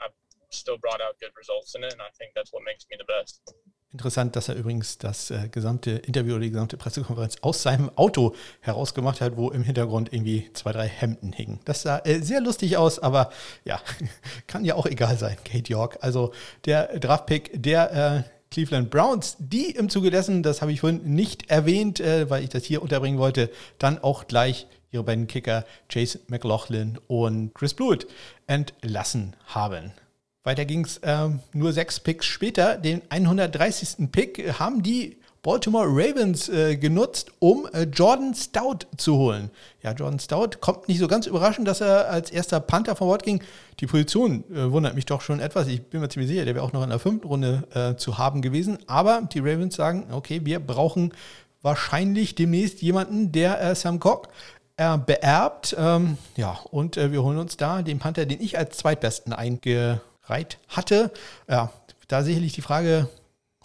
I've 0.00 0.14
still 0.50 0.78
brought 0.78 1.00
out 1.00 1.18
good 1.20 1.32
results 1.36 1.74
in 1.74 1.84
it, 1.84 1.92
and 1.92 2.02
I 2.02 2.10
think 2.18 2.32
that's 2.34 2.52
what 2.52 2.62
makes 2.64 2.86
me 2.90 2.96
the 2.98 3.04
best. 3.04 3.40
Interessant, 3.92 4.36
dass 4.36 4.48
er 4.48 4.54
übrigens 4.54 4.96
das 4.96 5.30
äh, 5.30 5.48
gesamte 5.50 5.90
Interview 5.90 6.32
oder 6.32 6.44
die 6.44 6.50
gesamte 6.50 6.78
Pressekonferenz 6.78 7.36
aus 7.42 7.62
seinem 7.62 7.90
Auto 7.94 8.34
herausgemacht 8.60 9.20
hat, 9.20 9.36
wo 9.36 9.50
im 9.50 9.62
Hintergrund 9.62 10.10
irgendwie 10.14 10.50
zwei, 10.54 10.72
drei 10.72 10.88
Hemden 10.88 11.30
hingen. 11.34 11.60
Das 11.66 11.82
sah 11.82 11.98
äh, 11.98 12.20
sehr 12.20 12.40
lustig 12.40 12.78
aus, 12.78 12.98
aber 12.98 13.30
ja, 13.64 13.82
kann 14.46 14.64
ja 14.64 14.76
auch 14.76 14.86
egal 14.86 15.18
sein, 15.18 15.36
Kate 15.44 15.70
York. 15.70 15.98
Also 16.00 16.32
der 16.64 16.98
Draftpick 16.98 17.50
der 17.52 17.92
äh, 17.92 18.22
Cleveland 18.50 18.90
Browns, 18.90 19.36
die 19.38 19.72
im 19.72 19.90
Zuge 19.90 20.10
dessen, 20.10 20.42
das 20.42 20.62
habe 20.62 20.72
ich 20.72 20.80
vorhin 20.80 21.14
nicht 21.14 21.50
erwähnt, 21.50 22.00
äh, 22.00 22.30
weil 22.30 22.44
ich 22.44 22.48
das 22.48 22.64
hier 22.64 22.80
unterbringen 22.80 23.18
wollte, 23.18 23.50
dann 23.78 24.02
auch 24.02 24.26
gleich 24.26 24.66
ihre 24.92 25.02
beiden 25.02 25.26
Kicker 25.26 25.64
Chase 25.88 26.20
McLaughlin 26.28 26.98
und 27.08 27.52
Chris 27.54 27.74
Blewett 27.74 28.06
entlassen 28.46 29.34
haben. 29.46 29.92
Weiter 30.44 30.64
ging 30.64 30.84
es 30.84 30.98
äh, 30.98 31.28
nur 31.52 31.72
sechs 31.72 32.00
Picks 32.00 32.26
später. 32.26 32.76
Den 32.76 33.02
130. 33.08 34.10
Pick 34.10 34.58
haben 34.58 34.82
die 34.82 35.16
Baltimore 35.42 35.88
Ravens 35.88 36.48
äh, 36.48 36.76
genutzt, 36.76 37.32
um 37.40 37.68
äh, 37.72 37.82
Jordan 37.82 38.32
Stout 38.32 38.86
zu 38.96 39.16
holen. 39.16 39.50
Ja, 39.82 39.92
Jordan 39.92 40.20
Stout 40.20 40.58
kommt 40.60 40.86
nicht 40.86 41.00
so 41.00 41.08
ganz 41.08 41.26
überraschend, 41.26 41.66
dass 41.66 41.80
er 41.80 42.08
als 42.08 42.30
erster 42.30 42.60
Panther 42.60 42.94
von 42.94 43.08
Bord 43.08 43.24
ging. 43.24 43.42
Die 43.80 43.86
Position 43.86 44.44
äh, 44.52 44.70
wundert 44.70 44.94
mich 44.94 45.06
doch 45.06 45.20
schon 45.20 45.40
etwas. 45.40 45.66
Ich 45.66 45.82
bin 45.82 46.00
mir 46.00 46.08
ziemlich 46.08 46.30
sicher, 46.30 46.44
der 46.44 46.54
wäre 46.54 46.64
auch 46.64 46.72
noch 46.72 46.84
in 46.84 46.90
der 46.90 47.00
fünften 47.00 47.26
Runde 47.26 47.64
äh, 47.74 47.96
zu 47.96 48.18
haben 48.18 48.40
gewesen. 48.40 48.78
Aber 48.86 49.22
die 49.32 49.40
Ravens 49.40 49.74
sagen, 49.74 50.06
okay, 50.12 50.42
wir 50.44 50.60
brauchen 50.60 51.12
wahrscheinlich 51.60 52.36
demnächst 52.36 52.80
jemanden, 52.82 53.32
der 53.32 53.60
äh, 53.60 53.74
Sam 53.74 53.98
Cock 53.98 54.28
äh, 54.82 54.98
beerbt. 54.98 55.76
Ähm, 55.78 56.18
ja, 56.36 56.58
und 56.70 56.96
wir 56.96 57.22
holen 57.22 57.38
uns 57.38 57.56
da 57.56 57.82
den 57.82 57.98
Panther, 57.98 58.26
den 58.26 58.40
ich 58.40 58.58
als 58.58 58.76
zweitbesten 58.78 59.32
eingereiht 59.32 60.58
hatte. 60.68 61.10
Ja, 61.48 61.70
da 62.08 62.22
sicherlich 62.22 62.52
die 62.52 62.62
Frage, 62.62 63.08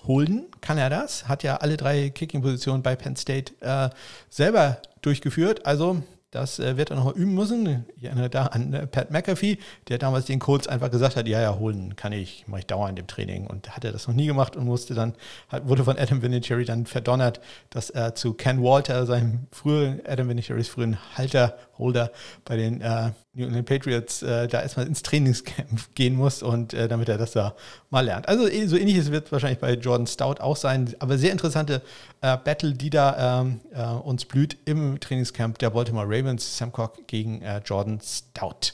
Holden, 0.06 0.46
kann 0.62 0.78
er 0.78 0.90
das? 0.90 1.28
Hat 1.28 1.44
ja 1.44 1.58
alle 1.58 1.76
drei 1.76 2.10
Kicking-Positionen 2.10 2.82
bei 2.82 2.96
Penn 2.96 3.16
State 3.18 3.54
äh, 3.60 3.90
selber 4.30 4.82
durchgeführt. 5.02 5.66
Also 5.66 6.02
das 6.38 6.60
äh, 6.60 6.78
wird 6.78 6.92
er 6.92 6.96
nochmal 6.96 7.16
üben 7.16 7.34
müssen. 7.34 7.86
Ich 7.98 8.04
erinnere 8.04 8.30
da 8.30 8.48
an 8.48 8.74
äh, 8.74 8.88
Pat 8.88 9.12
McAfee, 9.12 9.58
der 9.90 9.98
damals 9.98 10.26
den 10.26 10.40
Codes 10.40 10.68
einfach 10.68 10.92
gesagt 10.92 11.16
hat, 11.16 11.28
ja, 11.28 11.42
ja, 11.42 11.58
holen 11.58 11.96
kann 11.96 12.14
ich, 12.14 12.46
mache 12.48 12.60
ich 12.60 12.68
dauernd 12.68 13.00
im 13.00 13.08
Training. 13.08 13.48
Und 13.48 13.76
hat 13.76 13.84
er 13.84 13.92
das 13.92 14.08
noch 14.08 14.16
nie 14.16 14.28
gemacht 14.28 14.56
und 14.56 14.66
musste 14.66 14.94
dann, 14.94 15.14
hat, 15.50 15.68
wurde 15.68 15.84
von 15.84 15.98
Adam 15.98 16.22
Vinatieri 16.22 16.66
dann 16.66 16.86
verdonnert, 16.86 17.42
dass 17.70 17.90
er 17.90 18.16
zu 18.16 18.34
Ken 18.34 18.64
Walter, 18.64 19.06
seinem 19.06 19.48
früheren, 19.52 20.02
Adam 20.08 20.30
Vinatieris 20.30 20.70
frühen 20.70 20.98
Halter, 21.16 21.58
Holder 21.78 22.12
bei 22.46 22.56
den 22.56 22.82
äh, 22.82 23.12
New 23.38 23.46
England 23.46 23.68
Patriots, 23.68 24.24
äh, 24.24 24.48
da 24.48 24.62
erstmal 24.62 24.88
ins 24.88 25.04
Trainingscamp 25.04 25.96
gehen 25.96 26.16
muss 26.16 26.42
und 26.42 26.74
äh, 26.74 26.88
damit 26.88 27.08
er 27.08 27.18
das 27.18 27.32
da 27.32 27.56
mal 27.92 28.02
lernt. 28.02 28.28
Also 28.28 28.48
eh, 28.48 28.66
so 28.66 28.76
ähnliches 28.76 29.12
wird 29.12 29.32
wahrscheinlich 29.32 29.60
bei 29.60 29.74
Jordan 29.74 30.08
Stout 30.08 30.42
auch 30.42 30.58
sein, 30.58 30.96
aber 31.00 31.18
sehr 31.18 31.32
interessante 31.32 31.82
äh, 32.22 32.36
Battle, 32.38 32.74
die 32.74 32.90
da 32.90 33.42
ähm, 33.42 33.62
äh, 33.74 33.84
uns 33.84 34.26
blüht 34.26 34.58
im 34.66 35.00
Trainingscamp 35.00 35.60
der 35.60 35.70
Baltimore 35.70 36.08
Ravens, 36.08 36.58
Sam 36.58 36.72
Cock 36.72 37.08
gegen 37.08 37.42
äh, 37.44 37.62
Jordan 37.64 38.00
Stout. 38.04 38.74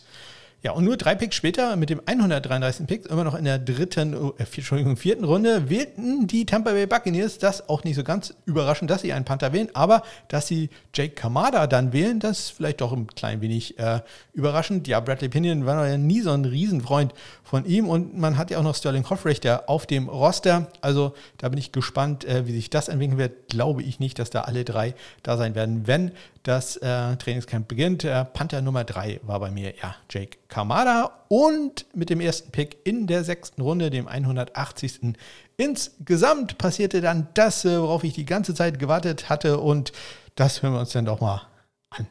Ja, 0.63 0.71
und 0.71 0.85
nur 0.85 0.95
drei 0.95 1.13
Picks 1.13 1.35
später, 1.35 1.75
mit 1.75 1.89
dem 1.89 2.01
133. 2.05 2.87
Pick, 2.87 3.05
immer 3.07 3.25
noch 3.25 3.35
in 3.35 3.43
der 3.43 3.59
dritten, 3.59 4.13
äh, 4.13 4.43
Entschuldigung, 4.55 4.95
vierten 4.95 5.25
Runde, 5.25 5.69
wählten 5.69 6.25
die 6.25 6.45
Tampa 6.45 6.71
Bay 6.71 6.85
Buccaneers, 6.85 7.37
das 7.37 7.67
auch 7.67 7.83
nicht 7.83 7.97
so 7.97 8.03
ganz 8.05 8.33
überraschend, 8.45 8.89
dass 8.89 9.01
sie 9.01 9.11
einen 9.11 9.25
Panther 9.25 9.51
wählen, 9.51 9.67
aber 9.73 10.03
dass 10.29 10.47
sie 10.47 10.69
Jake 10.93 11.15
Kamada 11.15 11.67
dann 11.67 11.91
wählen, 11.91 12.21
das 12.21 12.39
ist 12.39 12.49
vielleicht 12.51 12.79
doch 12.79 12.93
ein 12.93 13.07
klein 13.07 13.41
wenig 13.41 13.77
äh, 13.77 13.99
überraschend. 14.31 14.87
Ja, 14.87 15.01
Bradley 15.01 15.27
Pinion 15.27 15.65
war 15.65 15.85
ja 15.85 15.97
nie 15.97 16.21
so 16.21 16.31
ein 16.31 16.45
Riesenfreund 16.45 17.13
von 17.43 17.65
ihm 17.65 17.89
und 17.89 18.17
man 18.17 18.37
hat 18.37 18.49
ja 18.49 18.57
auch 18.57 18.63
noch 18.63 18.75
Sterling 18.75 19.09
Hoffrichter 19.09 19.65
auf 19.67 19.85
dem 19.85 20.07
Roster, 20.07 20.71
also 20.79 21.13
da 21.39 21.49
bin 21.49 21.59
ich 21.59 21.73
gespannt, 21.73 22.23
äh, 22.23 22.47
wie 22.47 22.53
sich 22.53 22.69
das 22.69 22.87
entwickeln 22.87 23.17
wird. 23.17 23.49
Glaube 23.49 23.83
ich 23.83 23.99
nicht, 23.99 24.17
dass 24.17 24.29
da 24.29 24.41
alle 24.41 24.63
drei 24.63 24.95
da 25.23 25.35
sein 25.35 25.55
werden, 25.55 25.87
wenn 25.87 26.13
das 26.43 26.75
äh, 26.77 27.15
Trainingscamp 27.15 27.67
beginnt. 27.67 28.03
Äh, 28.03 28.25
Panther 28.25 28.61
Nummer 28.61 28.83
3 28.83 29.21
war 29.23 29.39
bei 29.39 29.49
mir, 29.49 29.73
ja, 29.81 29.95
Jake 30.09 30.37
Kamada. 30.49 31.25
Und 31.29 31.85
mit 31.95 32.09
dem 32.09 32.19
ersten 32.19 32.51
Pick 32.51 32.77
in 32.83 33.07
der 33.07 33.23
sechsten 33.23 33.61
Runde, 33.61 33.89
dem 33.89 34.07
180. 34.07 35.15
Insgesamt 35.55 36.57
passierte 36.57 36.99
dann 37.01 37.29
das, 37.33 37.63
äh, 37.63 37.81
worauf 37.81 38.03
ich 38.03 38.13
die 38.13 38.25
ganze 38.25 38.53
Zeit 38.53 38.77
gewartet 38.77 39.29
hatte. 39.29 39.59
Und 39.59 39.93
das 40.35 40.61
hören 40.61 40.73
wir 40.73 40.81
uns 40.81 40.91
dann 40.91 41.05
doch 41.05 41.21
mal 41.21 41.47
an. 41.89 42.07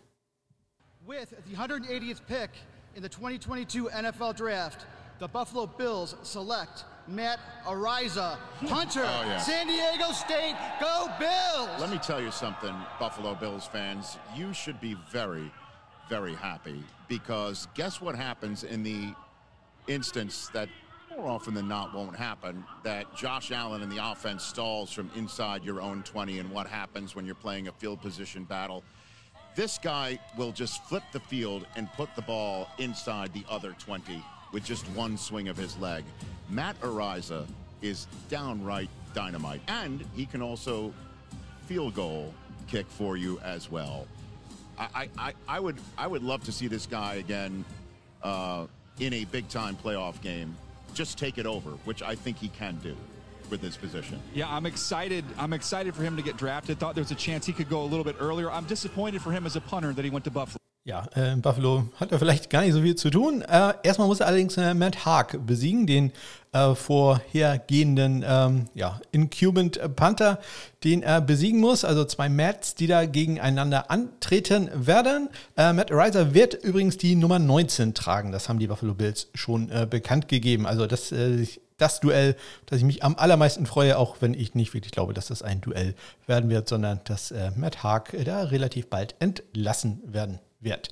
With 1.06 1.28
the 1.48 1.56
180th 1.56 2.22
pick 2.26 2.50
in 2.94 3.02
the 3.02 3.10
2022 3.10 3.84
NFL 3.90 4.32
Draft, 4.34 4.86
the 5.20 5.28
Buffalo 5.28 5.66
Bills 5.66 6.16
select 6.22 6.86
Matt 7.08 7.40
Ariza, 7.64 8.36
Hunter. 8.66 9.02
oh, 9.04 9.24
yeah. 9.26 9.38
San 9.38 9.66
Diego 9.66 10.12
State, 10.12 10.56
go 10.80 11.10
Bills! 11.18 11.80
Let 11.80 11.90
me 11.90 11.98
tell 11.98 12.20
you 12.20 12.30
something, 12.30 12.74
Buffalo 12.98 13.34
Bills 13.34 13.66
fans. 13.66 14.18
You 14.36 14.52
should 14.52 14.80
be 14.80 14.96
very, 15.10 15.50
very 16.08 16.34
happy 16.34 16.82
because 17.08 17.68
guess 17.74 18.00
what 18.00 18.14
happens 18.14 18.64
in 18.64 18.82
the 18.82 19.14
instance 19.88 20.48
that 20.52 20.68
more 21.16 21.28
often 21.28 21.54
than 21.54 21.68
not 21.68 21.92
won't 21.92 22.16
happen 22.16 22.64
that 22.84 23.14
Josh 23.16 23.50
Allen 23.52 23.82
and 23.82 23.92
the 23.92 24.10
offense 24.10 24.44
stalls 24.44 24.92
from 24.92 25.10
inside 25.14 25.64
your 25.64 25.80
own 25.80 26.02
20 26.04 26.38
and 26.38 26.50
what 26.50 26.66
happens 26.66 27.14
when 27.14 27.26
you're 27.26 27.34
playing 27.34 27.68
a 27.68 27.72
field 27.72 28.00
position 28.00 28.44
battle. 28.44 28.82
This 29.54 29.76
guy 29.76 30.18
will 30.38 30.52
just 30.52 30.82
flip 30.84 31.02
the 31.12 31.20
field 31.20 31.66
and 31.76 31.92
put 31.92 32.08
the 32.16 32.22
ball 32.22 32.68
inside 32.78 33.32
the 33.34 33.44
other 33.50 33.74
20 33.78 34.22
with 34.52 34.64
just 34.64 34.86
one 34.90 35.16
swing 35.16 35.48
of 35.48 35.56
his 35.56 35.76
leg. 35.78 36.04
Matt 36.48 36.80
Ariza 36.80 37.46
is 37.80 38.06
downright 38.28 38.88
dynamite. 39.14 39.60
And 39.68 40.04
he 40.14 40.26
can 40.26 40.42
also 40.42 40.92
field 41.66 41.94
goal 41.94 42.32
kick 42.68 42.86
for 42.88 43.16
you 43.16 43.38
as 43.40 43.70
well. 43.70 44.06
I, 44.78 45.08
I, 45.18 45.34
I 45.46 45.60
would 45.60 45.76
I 45.98 46.06
would 46.06 46.22
love 46.22 46.42
to 46.44 46.52
see 46.52 46.66
this 46.66 46.86
guy 46.86 47.16
again 47.16 47.64
uh, 48.22 48.66
in 48.98 49.12
a 49.12 49.24
big 49.26 49.48
time 49.48 49.76
playoff 49.76 50.20
game. 50.22 50.56
Just 50.94 51.18
take 51.18 51.38
it 51.38 51.46
over, 51.46 51.70
which 51.84 52.02
I 52.02 52.14
think 52.14 52.38
he 52.38 52.48
can 52.48 52.76
do 52.82 52.96
with 53.50 53.60
his 53.60 53.76
position. 53.76 54.20
Yeah, 54.34 54.52
I'm 54.52 54.66
excited. 54.66 55.24
I'm 55.38 55.52
excited 55.52 55.94
for 55.94 56.02
him 56.02 56.16
to 56.16 56.22
get 56.22 56.36
drafted. 56.36 56.78
Thought 56.78 56.94
there 56.94 57.04
was 57.04 57.12
a 57.12 57.16
chance 57.16 57.46
he 57.46 57.52
could 57.52 57.68
go 57.68 57.82
a 57.82 57.84
little 57.84 58.04
bit 58.04 58.16
earlier. 58.18 58.50
I'm 58.50 58.64
disappointed 58.64 59.22
for 59.22 59.30
him 59.30 59.46
as 59.46 59.56
a 59.56 59.60
punter 59.60 59.92
that 59.92 60.04
he 60.04 60.10
went 60.10 60.24
to 60.24 60.30
Buffalo. 60.30 60.61
Ja, 60.84 61.06
äh, 61.14 61.36
Buffalo 61.36 61.84
hat 62.00 62.10
er 62.10 62.18
vielleicht 62.18 62.50
gar 62.50 62.62
nicht 62.62 62.72
so 62.72 62.82
viel 62.82 62.96
zu 62.96 63.08
tun. 63.08 63.42
Äh, 63.42 63.74
erstmal 63.84 64.08
muss 64.08 64.18
er 64.18 64.26
allerdings 64.26 64.56
äh, 64.56 64.74
Matt 64.74 65.04
Haag 65.06 65.46
besiegen, 65.46 65.86
den 65.86 66.10
äh, 66.50 66.74
vorhergehenden 66.74 68.24
ähm, 68.26 68.64
ja, 68.74 69.00
Incumbent 69.12 69.78
Panther, 69.94 70.40
den 70.82 71.04
er 71.04 71.20
besiegen 71.20 71.60
muss. 71.60 71.84
Also 71.84 72.04
zwei 72.04 72.28
Mats, 72.28 72.74
die 72.74 72.88
da 72.88 73.06
gegeneinander 73.06 73.92
antreten 73.92 74.70
werden. 74.74 75.28
Äh, 75.56 75.72
Matt 75.72 75.92
Ariza 75.92 76.34
wird 76.34 76.54
übrigens 76.54 76.98
die 76.98 77.14
Nummer 77.14 77.38
19 77.38 77.94
tragen. 77.94 78.32
Das 78.32 78.48
haben 78.48 78.58
die 78.58 78.66
Buffalo 78.66 78.94
Bills 78.94 79.28
schon 79.34 79.70
äh, 79.70 79.86
bekannt 79.88 80.26
gegeben. 80.26 80.66
Also 80.66 80.88
das 80.88 81.14
das 81.78 82.00
Duell, 82.00 82.36
das 82.66 82.78
ich 82.78 82.84
mich 82.84 83.04
am 83.04 83.16
allermeisten 83.16 83.66
freue, 83.66 83.98
auch 83.98 84.16
wenn 84.20 84.34
ich 84.34 84.54
nicht 84.54 84.74
wirklich 84.74 84.92
glaube, 84.92 85.14
dass 85.14 85.26
das 85.26 85.42
ein 85.42 85.60
Duell 85.60 85.94
werden 86.26 86.50
wird, 86.50 86.68
sondern 86.68 87.00
dass 87.04 87.30
äh, 87.30 87.52
Matt 87.54 87.84
Haag 87.84 88.16
da 88.24 88.42
relativ 88.42 88.88
bald 88.88 89.14
entlassen 89.20 90.00
werden 90.04 90.40
wird. 90.62 90.90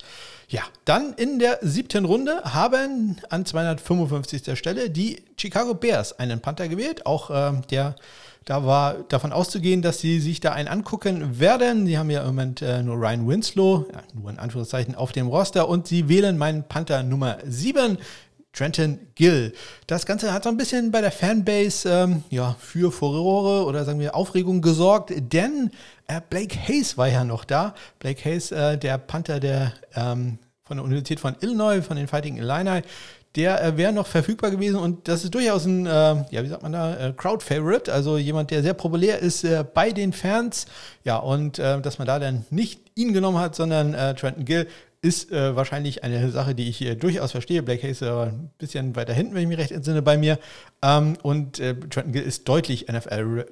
Ja, 0.49 0.63
dann 0.85 1.13
in 1.15 1.39
der 1.39 1.61
siebten 1.63 2.05
Runde 2.05 2.43
haben 2.43 3.17
an 3.29 3.47
255. 3.47 4.59
Stelle 4.59 4.91
die 4.91 5.23
Chicago 5.37 5.75
Bears 5.75 6.19
einen 6.19 6.41
Panther 6.41 6.69
gewählt. 6.69 7.07
Auch 7.07 7.31
äh, 7.31 7.53
der, 7.71 7.95
da 8.47 8.67
war 8.67 8.95
davon 9.09 9.33
auszugehen, 9.33 9.81
dass 9.81 10.01
sie 10.01 10.19
sich 10.19 10.41
da 10.41 10.53
einen 10.53 10.67
angucken 10.67 11.39
werden. 11.39 11.87
Sie 11.87 11.97
haben 11.97 12.11
ja 12.11 12.23
im 12.23 12.27
Moment 12.29 12.63
äh, 12.63 12.83
nur 12.83 12.97
Ryan 12.97 13.29
Winslow, 13.29 13.87
ja, 13.93 14.03
nur 14.13 14.29
in 14.29 14.41
Anführungszeichen, 14.41 14.97
auf 14.97 15.13
dem 15.13 15.29
Roster 15.29 15.69
und 15.69 15.87
sie 15.87 16.09
wählen 16.09 16.37
meinen 16.37 16.65
Panther 16.65 17.05
Nummer 17.05 17.39
7. 17.47 17.99
Trenton 18.53 18.99
Gill. 19.15 19.53
Das 19.87 20.07
Ganze 20.07 20.33
hat 20.33 20.45
so 20.45 20.51
ein 20.51 20.57
bisschen 20.57 20.91
bei 20.91 21.01
der 21.01 21.13
Fanbase 21.13 21.89
ähm, 21.89 22.25
ja, 22.31 22.57
für 22.59 22.91
Furore 22.91 23.65
oder 23.67 23.85
sagen 23.85 24.01
wir 24.01 24.15
Aufregung 24.15 24.61
gesorgt, 24.61 25.13
denn 25.17 25.71
äh, 26.09 26.21
Blake 26.29 26.57
Hayes 26.57 26.99
war 26.99 27.09
ja 27.09 27.25
noch 27.25 27.45
da. 27.45 27.75
Blake 28.01 28.25
Hayes, 28.25 28.51
äh, 28.51 28.77
der 28.77 28.99
Panther 28.99 29.41
der, 29.41 29.73
ähm, 29.95 30.39
von 30.65 30.77
der 30.77 30.85
Universität 30.85 31.21
von 31.21 31.37
Illinois, 31.41 31.83
von 31.83 31.97
den 31.97 32.09
Fighting 32.09 32.37
Illini, 32.37 32.83
der 33.37 33.63
äh, 33.63 33.77
wäre 33.77 33.93
noch 33.93 34.09
verfügbar 34.09 34.51
gewesen 34.51 34.77
und 34.77 35.07
das 35.07 35.23
ist 35.23 35.33
durchaus 35.33 35.65
ein, 35.65 35.87
äh, 35.87 35.91
ja, 36.31 36.43
wie 36.43 36.49
sagt 36.49 36.65
man 36.65 36.73
da, 36.73 36.97
äh, 36.97 37.13
Crowd-Favorite, 37.17 37.93
also 37.93 38.19
jemand, 38.19 38.51
der 38.51 38.63
sehr 38.63 38.75
populär 38.75 39.21
ist 39.21 39.45
äh, 39.45 39.63
bei 39.63 39.93
den 39.93 40.13
Fans. 40.13 40.67
Ja, 41.05 41.19
und 41.19 41.61
äh, 41.61 41.81
dass 41.81 41.99
man 41.99 42.09
da 42.09 42.19
dann 42.19 42.45
nicht 42.51 42.81
ihn 42.97 43.13
genommen 43.13 43.39
hat, 43.39 43.55
sondern 43.55 43.93
Trenton 44.17 44.45
Gill, 44.45 44.67
ist 45.03 45.33
äh, 45.33 45.57
wahrscheinlich 45.57 46.05
eine 46.05 46.31
Sache, 46.31 46.55
die 46.55 46.69
ich 46.69 46.83
äh, 46.83 46.95
durchaus 46.95 47.33
verstehe. 47.33 47.63
Blake 47.63 47.83
Hayes 47.83 48.03
ist 48.03 48.09
aber 48.09 48.27
ein 48.27 48.51
bisschen 48.59 48.95
weiter 48.97 49.15
hinten, 49.15 49.35
wenn 49.35 49.43
ich 49.43 49.49
mich 49.49 49.59
recht 49.59 49.73
entsinne, 49.73 50.03
bei 50.03 50.19
mir. 50.19 50.39
Ähm, 50.83 51.17
und 51.23 51.59
äh, 51.59 51.75
Trenton 51.75 52.13
Gill 52.13 52.23
ist 52.23 52.49
deutlich 52.49 52.87
NFL 52.89 53.47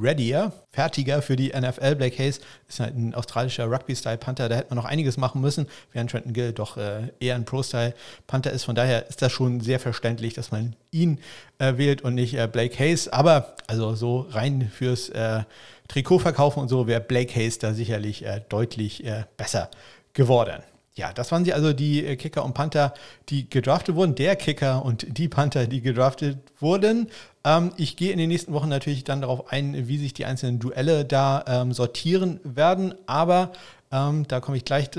readier, 0.00 0.52
fertiger 0.70 1.22
für 1.22 1.34
die 1.34 1.48
NFL. 1.48 1.96
Blake 1.96 2.16
Hayes 2.18 2.40
ist 2.68 2.80
halt 2.80 2.96
ein 2.96 3.14
australischer 3.14 3.68
Rugby-Style-Panther, 3.70 4.48
da 4.48 4.56
hätte 4.56 4.68
man 4.68 4.76
noch 4.76 4.84
einiges 4.84 5.16
machen 5.16 5.40
müssen, 5.40 5.66
während 5.92 6.10
Trenton 6.10 6.32
Gill 6.32 6.52
doch 6.52 6.76
äh, 6.76 7.08
eher 7.18 7.34
ein 7.34 7.46
Pro-Style-Panther 7.46 8.52
ist. 8.52 8.64
Von 8.64 8.74
daher 8.74 9.08
ist 9.08 9.22
das 9.22 9.32
schon 9.32 9.60
sehr 9.60 9.80
verständlich, 9.80 10.34
dass 10.34 10.52
man 10.52 10.76
ihn 10.92 11.18
äh, 11.58 11.78
wählt 11.78 12.02
und 12.02 12.14
nicht 12.14 12.34
äh, 12.34 12.46
Blake 12.46 12.78
Hayes. 12.78 13.08
Aber 13.08 13.56
also 13.66 13.94
so 13.94 14.26
rein 14.30 14.70
fürs 14.72 15.10
Trikot 15.88 16.20
verkaufen 16.20 16.60
und 16.60 16.68
so 16.68 16.86
wäre 16.86 17.00
Blake 17.00 17.34
Hayes 17.34 17.58
da 17.58 17.74
sicherlich 17.74 18.24
deutlich 18.48 19.04
besser 19.36 19.70
geworden. 20.12 20.62
Ja, 20.96 21.12
das 21.12 21.30
waren 21.30 21.44
sie 21.44 21.52
also 21.52 21.74
die 21.74 22.04
äh, 22.06 22.16
Kicker 22.16 22.42
und 22.42 22.54
Panther, 22.54 22.94
die 23.28 23.50
gedraftet 23.50 23.96
wurden. 23.96 24.14
Der 24.14 24.34
Kicker 24.34 24.82
und 24.82 25.18
die 25.18 25.28
Panther, 25.28 25.66
die 25.66 25.82
gedraftet 25.82 26.38
wurden. 26.58 27.08
Ähm, 27.44 27.72
ich 27.76 27.96
gehe 27.96 28.12
in 28.12 28.18
den 28.18 28.30
nächsten 28.30 28.54
Wochen 28.54 28.70
natürlich 28.70 29.04
dann 29.04 29.20
darauf 29.20 29.52
ein, 29.52 29.88
wie 29.88 29.98
sich 29.98 30.14
die 30.14 30.24
einzelnen 30.24 30.58
Duelle 30.58 31.04
da 31.04 31.44
ähm, 31.46 31.74
sortieren 31.74 32.40
werden. 32.44 32.94
Aber 33.06 33.52
ähm, 33.92 34.26
da 34.26 34.40
komme 34.40 34.56
ich 34.56 34.64
gleich 34.64 34.90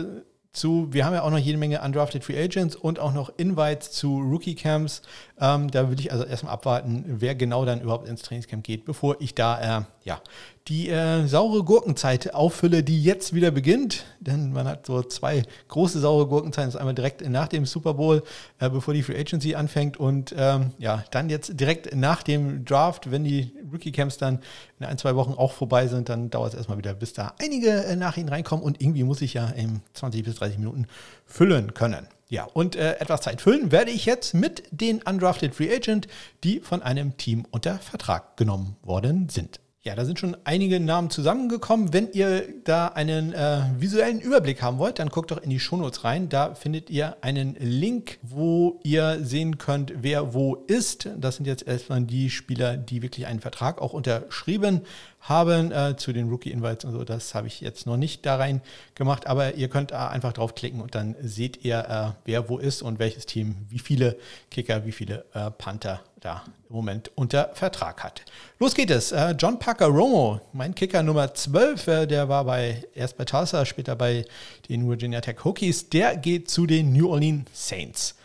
zu, 0.58 0.94
wir 0.94 1.06
haben 1.06 1.14
ja 1.14 1.24
auch 1.24 1.32
noch 1.32 1.38
jede 1.38 1.58
Menge 1.58 1.82
Undrafted 1.82 2.24
Free 2.24 2.44
Agents 2.44 2.76
und 2.76 3.00
auch 3.00 3.14
noch 3.14 3.32
Invites 3.38 3.92
zu 3.92 4.20
Rookie 4.20 4.56
Camps. 4.56 5.02
Ähm, 5.40 5.72
da 5.72 5.90
will 5.90 6.00
ich 6.00 6.12
also 6.12 6.26
erstmal 6.26 6.54
abwarten, 6.54 7.06
wer 7.08 7.34
genau 7.36 7.66
dann 7.66 7.82
überhaupt 7.82 8.08
ins 8.08 8.22
Trainingscamp 8.22 8.64
geht, 8.64 8.86
bevor 8.86 9.20
ich 9.20 9.34
da 9.34 9.80
äh, 9.80 9.84
ja, 10.04 10.22
die 10.68 10.90
äh, 10.90 11.26
saure 11.28 11.64
Gurkenzeit 11.64 12.34
auffülle, 12.34 12.84
die 12.84 13.02
jetzt 13.02 13.34
wieder 13.34 13.52
beginnt. 13.52 14.06
Denn 14.20 14.52
man 14.52 14.68
hat 14.68 14.86
so 14.86 15.02
zwei 15.02 15.44
große 15.70 16.00
saure 16.00 16.28
Gurkenzeiten. 16.28 16.68
Das 16.68 16.76
ist 16.76 16.80
einmal 16.80 16.94
direkt 16.94 17.28
nach 17.28 17.48
dem 17.48 17.66
Super 17.66 17.94
Bowl, 17.94 18.24
äh, 18.60 18.70
bevor 18.70 18.94
die 18.94 19.04
Free 19.04 19.18
Agency 19.18 19.56
anfängt. 19.56 19.98
Und 19.98 20.36
ähm, 20.38 20.72
ja, 20.78 21.06
dann 21.12 21.30
jetzt 21.30 21.58
direkt 21.60 21.96
nach 21.96 22.22
dem 22.22 22.66
Draft, 22.66 23.12
wenn 23.12 23.24
die 23.24 23.54
Rookie 23.72 23.94
Camps 23.94 24.18
dann 24.18 24.40
in 24.80 24.86
ein, 24.86 24.98
zwei 24.98 25.16
Wochen 25.16 25.34
auch 25.34 25.54
vorbei 25.54 25.88
sind, 25.88 26.10
dann 26.10 26.30
dauert 26.30 26.52
es 26.52 26.58
erstmal 26.58 26.78
wieder, 26.78 26.94
bis 26.94 27.14
da 27.14 27.34
einige 27.40 27.86
äh, 27.86 27.96
Nachrichten 27.96 28.30
reinkommen. 28.30 28.66
Und 28.66 28.82
irgendwie 28.82 29.04
muss 29.04 29.22
ich 29.22 29.34
ja 29.34 29.48
in 29.48 29.82
20 29.94 30.24
bis 30.24 30.36
30 30.36 30.58
Minuten 30.58 30.88
füllen 31.26 31.74
können. 31.74 32.08
Ja, 32.30 32.44
und 32.44 32.76
äh, 32.76 32.98
etwas 33.00 33.22
Zeit 33.22 33.40
füllen 33.40 33.72
werde 33.72 33.92
ich 33.92 34.06
jetzt 34.06 34.34
mit 34.34 34.64
den 34.72 35.02
Undrafted 35.02 35.56
Free 35.56 35.74
Agent, 35.74 36.10
die 36.44 36.60
von 36.60 36.82
einem 36.82 37.16
Team 37.16 37.46
unter 37.52 37.78
Vertrag 37.80 38.36
genommen 38.36 38.76
worden 38.84 39.30
sind. 39.30 39.62
Ja, 39.88 39.96
da 39.96 40.04
sind 40.04 40.20
schon 40.20 40.36
einige 40.44 40.82
Namen 40.82 41.10
zusammengekommen. 41.10 41.94
Wenn 41.94 42.12
ihr 42.12 42.44
da 42.66 42.90
einen 42.90 43.32
äh, 43.32 43.62
visuellen 43.78 44.20
Überblick 44.20 44.62
haben 44.62 44.80
wollt, 44.80 45.00
dann 45.00 45.08
guckt 45.08 45.32
doch 45.32 45.42
in 45.42 45.50
die 45.50 45.62
Shownotes 45.62 46.04
rein. 46.04 46.28
Da 46.28 46.56
findet 46.56 46.90
ihr 46.90 47.16
einen 47.22 47.56
Link, 47.58 48.20
wo 48.22 48.82
ihr 48.84 49.20
sehen 49.22 49.58
könnt, 49.58 49.94
wer 50.02 50.34
wo 50.34 50.56
ist. 50.56 51.08
Das 51.18 51.38
sind 51.38 51.46
jetzt 51.46 51.66
erstmal 51.66 52.02
die 52.02 52.30
Spieler, 52.30 52.76
die 52.76 53.02
wirklich 53.02 53.28
einen 53.28 53.40
Vertrag 53.40 53.82
auch 53.82 53.94
unterschrieben 53.94 54.82
haben 55.22 55.72
äh, 55.72 55.96
zu 55.96 56.12
den 56.12 56.28
Rookie-Invites 56.28 56.84
und 56.84 56.92
so. 56.92 57.06
Das 57.06 57.34
habe 57.34 57.48
ich 57.48 57.62
jetzt 57.62 57.86
noch 57.86 57.96
nicht 57.96 58.26
da 58.26 58.36
rein 58.36 58.60
gemacht, 58.94 59.26
aber 59.26 59.56
ihr 59.56 59.70
könnt 59.70 59.92
da 59.92 60.10
einfach 60.10 60.34
draufklicken 60.34 60.82
und 60.82 60.96
dann 60.96 61.16
seht 61.22 61.64
ihr, 61.64 61.80
äh, 61.88 62.20
wer 62.26 62.50
wo 62.50 62.58
ist 62.58 62.82
und 62.82 63.00
welches 63.00 63.26
Team, 63.26 63.56
wie 63.70 63.80
viele 63.80 64.18
Kicker, 64.52 64.86
wie 64.86 64.92
viele 64.92 65.24
äh, 65.34 65.50
Panther 65.50 66.02
da 66.28 66.44
im 66.70 66.76
Moment 66.76 67.10
unter 67.16 67.52
Vertrag 67.54 68.04
hat. 68.04 68.24
Los 68.60 68.76
geht 68.76 68.92
es. 68.92 69.14
Äh, 69.14 69.34
John 69.40 69.58
Parker 69.60 69.88
Romo, 69.88 70.42
mein 70.52 70.76
Kicker 70.76 71.02
Nummer 71.02 71.34
12, 71.34 71.88
äh, 71.88 72.06
der 72.06 72.28
war 72.28 72.44
bei, 72.44 72.84
erst 72.94 73.18
bei 73.18 73.24
Tulsa, 73.24 73.66
später 73.66 73.96
bei 73.96 74.26
den 74.68 74.90
Virginia 74.90 75.22
Tech 75.22 75.38
Hokies, 75.44 75.90
der 75.90 76.18
geht 76.18 76.50
zu 76.50 76.66
den 76.66 76.92
New 76.92 77.10
Orleans 77.10 77.50
Saints 77.54 78.16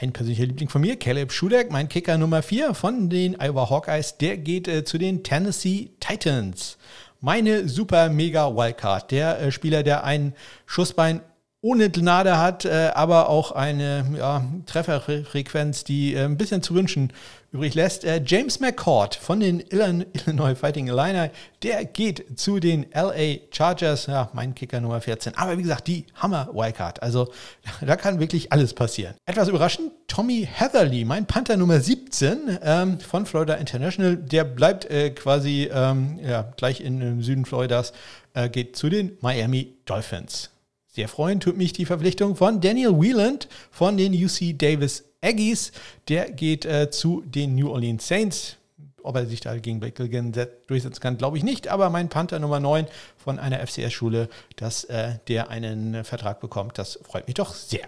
ein 0.00 0.12
persönlicher 0.12 0.46
Liebling 0.46 0.68
von 0.68 0.80
mir, 0.80 0.96
Caleb 0.96 1.32
Schudeck, 1.32 1.72
mein 1.72 1.88
Kicker 1.88 2.18
Nummer 2.18 2.40
4 2.40 2.72
von 2.74 3.10
den 3.10 3.34
Iowa 3.40 3.68
Hawkeyes, 3.68 4.16
der 4.18 4.36
geht 4.36 4.68
äh, 4.68 4.84
zu 4.84 4.96
den 4.96 5.24
Tennessee 5.24 5.90
Titans. 5.98 6.78
Meine 7.20 7.68
super 7.68 8.08
mega 8.08 8.54
Wildcard, 8.54 9.10
der 9.10 9.50
Spieler, 9.50 9.82
der 9.82 10.04
ein 10.04 10.34
Schussbein 10.66 11.20
ohne 11.60 11.90
Gnade 11.90 12.38
hat, 12.38 12.64
äh, 12.64 12.90
aber 12.94 13.28
auch 13.28 13.50
eine 13.50 14.04
ja, 14.16 14.44
Trefferfrequenz, 14.66 15.82
die 15.82 16.14
äh, 16.14 16.24
ein 16.24 16.36
bisschen 16.36 16.62
zu 16.62 16.74
wünschen 16.74 17.12
übrig 17.50 17.74
lässt. 17.74 18.04
Äh, 18.04 18.22
James 18.24 18.60
McCord 18.60 19.16
von 19.16 19.40
den 19.40 19.60
Illinois 19.60 20.54
Fighting 20.58 20.86
Illini, 20.86 21.30
der 21.64 21.84
geht 21.84 22.38
zu 22.38 22.60
den 22.60 22.86
LA 22.94 23.38
Chargers, 23.50 24.06
ja, 24.06 24.30
mein 24.34 24.54
Kicker 24.54 24.80
Nummer 24.80 25.00
14. 25.00 25.36
Aber 25.36 25.58
wie 25.58 25.62
gesagt, 25.62 25.88
die 25.88 26.06
Hammer 26.14 26.48
Wildcard. 26.52 27.02
Also 27.02 27.32
da 27.80 27.96
kann 27.96 28.20
wirklich 28.20 28.52
alles 28.52 28.72
passieren. 28.72 29.14
Etwas 29.26 29.48
überraschend, 29.48 29.90
Tommy 30.06 30.48
Heatherly, 30.50 31.04
mein 31.04 31.26
Panther 31.26 31.56
Nummer 31.56 31.80
17 31.80 32.58
ähm, 32.62 33.00
von 33.00 33.26
Florida 33.26 33.54
International, 33.54 34.16
der 34.16 34.44
bleibt 34.44 34.84
äh, 34.84 35.10
quasi 35.10 35.68
ähm, 35.72 36.20
ja, 36.22 36.52
gleich 36.56 36.80
in, 36.80 37.20
Süden 37.22 37.46
Floridas, 37.46 37.92
äh, 38.34 38.48
geht 38.48 38.76
zu 38.76 38.88
den 38.88 39.16
Miami 39.20 39.74
Dolphins. 39.86 40.50
Sehr 40.98 41.06
freuen 41.06 41.38
tut 41.38 41.56
mich 41.56 41.72
die 41.72 41.84
Verpflichtung 41.86 42.34
von 42.34 42.60
Daniel 42.60 43.00
Wieland 43.00 43.46
von 43.70 43.96
den 43.96 44.12
UC 44.12 44.58
Davis 44.58 45.04
Aggies. 45.20 45.70
Der 46.08 46.28
geht 46.28 46.64
äh, 46.64 46.90
zu 46.90 47.22
den 47.24 47.54
New 47.54 47.70
Orleans 47.70 48.08
Saints. 48.08 48.56
Ob 49.04 49.14
er 49.14 49.26
sich 49.26 49.38
da 49.38 49.56
gegen 49.58 49.78
Beckelgen 49.78 50.34
durchsetzen 50.66 51.00
kann, 51.00 51.16
glaube 51.16 51.38
ich 51.38 51.44
nicht. 51.44 51.68
Aber 51.68 51.88
mein 51.90 52.08
Panther 52.08 52.40
Nummer 52.40 52.58
9 52.58 52.88
von 53.16 53.38
einer 53.38 53.64
FCS-Schule, 53.64 54.28
dass 54.56 54.82
äh, 54.86 55.20
der 55.28 55.50
einen 55.50 56.02
Vertrag 56.02 56.40
bekommt, 56.40 56.78
das 56.78 56.98
freut 57.04 57.28
mich 57.28 57.34
doch 57.34 57.54
sehr. 57.54 57.86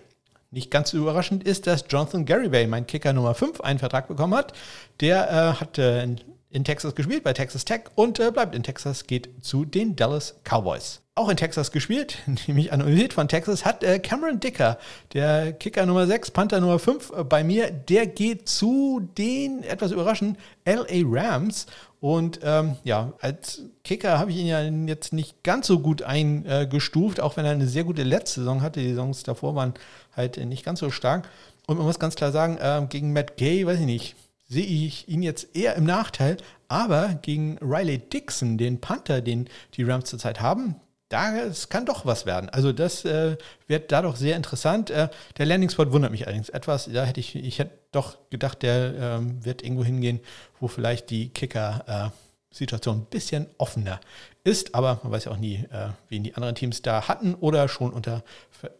Nicht 0.52 0.70
ganz 0.70 0.90
so 0.90 0.98
überraschend 0.98 1.42
ist, 1.42 1.66
dass 1.66 1.86
Jonathan 1.88 2.24
Garibay, 2.24 2.68
mein 2.68 2.86
Kicker 2.86 3.12
Nummer 3.12 3.34
5, 3.34 3.60
einen 3.60 3.80
Vertrag 3.80 4.06
bekommen 4.06 4.34
hat. 4.36 4.52
Der 5.00 5.28
äh, 5.28 5.60
hat 5.60 5.78
äh, 5.78 6.06
in 6.50 6.62
Texas 6.62 6.94
gespielt, 6.94 7.24
bei 7.24 7.32
Texas 7.32 7.64
Tech 7.64 7.86
und 7.96 8.20
äh, 8.20 8.30
bleibt 8.30 8.54
in 8.54 8.62
Texas, 8.62 9.08
geht 9.08 9.30
zu 9.44 9.64
den 9.64 9.96
Dallas 9.96 10.36
Cowboys 10.44 11.00
auch 11.20 11.28
in 11.28 11.36
Texas 11.36 11.70
gespielt, 11.70 12.18
nämlich 12.46 12.72
an 12.72 12.80
Universität 12.80 13.12
von 13.12 13.28
Texas, 13.28 13.64
hat 13.64 13.84
äh, 13.84 13.98
Cameron 13.98 14.40
Dicker, 14.40 14.78
der 15.12 15.52
Kicker 15.52 15.84
Nummer 15.84 16.06
6, 16.06 16.30
Panther 16.30 16.60
Nummer 16.60 16.78
5 16.78 17.12
äh, 17.12 17.24
bei 17.24 17.44
mir, 17.44 17.70
der 17.70 18.06
geht 18.06 18.48
zu 18.48 19.08
den, 19.18 19.62
etwas 19.62 19.92
überraschend, 19.92 20.38
LA 20.64 21.02
Rams. 21.04 21.66
Und 22.00 22.40
ähm, 22.42 22.76
ja, 22.82 23.12
als 23.20 23.62
Kicker 23.84 24.18
habe 24.18 24.30
ich 24.30 24.38
ihn 24.38 24.46
ja 24.46 24.62
jetzt 24.62 25.12
nicht 25.12 25.42
ganz 25.42 25.66
so 25.66 25.80
gut 25.80 26.02
eingestuft, 26.02 27.20
auch 27.20 27.36
wenn 27.36 27.44
er 27.44 27.52
eine 27.52 27.66
sehr 27.66 27.84
gute 27.84 28.04
letzte 28.04 28.40
Saison 28.40 28.62
hatte. 28.62 28.80
Die 28.80 28.88
Saisons 28.88 29.22
davor 29.22 29.54
waren 29.54 29.74
halt 30.16 30.38
nicht 30.38 30.64
ganz 30.64 30.80
so 30.80 30.90
stark. 30.90 31.28
Und 31.66 31.76
man 31.76 31.84
muss 31.84 31.98
ganz 31.98 32.14
klar 32.14 32.32
sagen, 32.32 32.56
äh, 32.56 32.86
gegen 32.88 33.12
Matt 33.12 33.36
Gay, 33.36 33.66
weiß 33.66 33.80
ich 33.80 33.86
nicht, 33.86 34.16
sehe 34.48 34.64
ich 34.64 35.08
ihn 35.08 35.22
jetzt 35.22 35.54
eher 35.54 35.76
im 35.76 35.84
Nachteil. 35.84 36.38
Aber 36.68 37.18
gegen 37.20 37.58
Riley 37.58 37.98
Dixon, 37.98 38.56
den 38.56 38.80
Panther, 38.80 39.20
den 39.20 39.50
die 39.74 39.82
Rams 39.82 40.08
zurzeit 40.08 40.40
haben, 40.40 40.76
das 41.10 41.68
kann 41.68 41.86
doch 41.86 42.06
was 42.06 42.24
werden. 42.24 42.48
Also 42.50 42.72
das 42.72 43.04
äh, 43.04 43.36
wird 43.66 43.90
da 43.90 44.00
doch 44.00 44.14
sehr 44.14 44.36
interessant. 44.36 44.90
Äh, 44.90 45.08
der 45.38 45.46
Landing-Spot 45.46 45.90
wundert 45.90 46.12
mich 46.12 46.26
allerdings 46.26 46.48
etwas. 46.48 46.88
Da 46.90 47.04
hätte 47.04 47.18
ich, 47.18 47.34
ich 47.34 47.58
hätte 47.58 47.72
doch 47.90 48.16
gedacht, 48.30 48.62
der 48.62 48.94
ähm, 48.94 49.44
wird 49.44 49.62
irgendwo 49.62 49.84
hingehen, 49.84 50.20
wo 50.60 50.68
vielleicht 50.68 51.10
die 51.10 51.30
Kicker-Situation 51.30 52.98
ein 52.98 53.06
bisschen 53.06 53.48
offener 53.58 53.98
ist. 54.44 54.76
Aber 54.76 55.00
man 55.02 55.10
weiß 55.10 55.24
ja 55.24 55.32
auch 55.32 55.36
nie, 55.36 55.56
äh, 55.72 55.88
wen 56.08 56.22
die 56.22 56.36
anderen 56.36 56.54
Teams 56.54 56.80
da 56.80 57.08
hatten 57.08 57.34
oder 57.34 57.68
schon 57.68 57.92
unter 57.92 58.22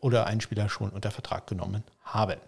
oder 0.01 0.27
einen 0.27 0.41
Spieler 0.41 0.69
schon 0.69 0.91
unter 0.91 1.11
Vertrag 1.11 1.49
genommen 1.49 1.83
haben. 2.05 2.39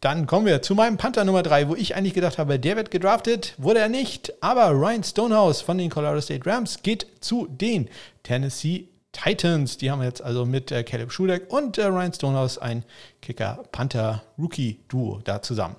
Dann 0.00 0.26
kommen 0.26 0.46
wir 0.46 0.62
zu 0.62 0.74
meinem 0.74 0.96
Panther 0.96 1.26
Nummer 1.26 1.42
3, 1.42 1.68
wo 1.68 1.74
ich 1.74 1.94
eigentlich 1.94 2.14
gedacht 2.14 2.38
habe, 2.38 2.58
der 2.58 2.76
wird 2.76 2.90
gedraftet. 2.90 3.54
Wurde 3.58 3.80
er 3.80 3.90
nicht. 3.90 4.32
Aber 4.42 4.70
Ryan 4.70 5.04
Stonehouse 5.04 5.60
von 5.60 5.76
den 5.76 5.90
Colorado 5.90 6.22
State 6.22 6.48
Rams 6.48 6.82
geht 6.82 7.06
zu 7.20 7.46
den 7.50 7.90
Tennessee 8.22 8.88
Titans. 9.12 9.76
Die 9.78 9.90
haben 9.90 10.02
jetzt 10.02 10.22
also 10.22 10.44
mit 10.46 10.70
äh, 10.72 10.82
Caleb 10.82 11.12
Schudeck 11.12 11.52
und 11.52 11.78
äh, 11.78 11.86
Ryan 11.86 12.12
Stonehouse 12.12 12.58
ein 12.58 12.84
Kicker-Panther-Rookie-Duo 13.22 15.20
da 15.24 15.42
zusammen. 15.42 15.76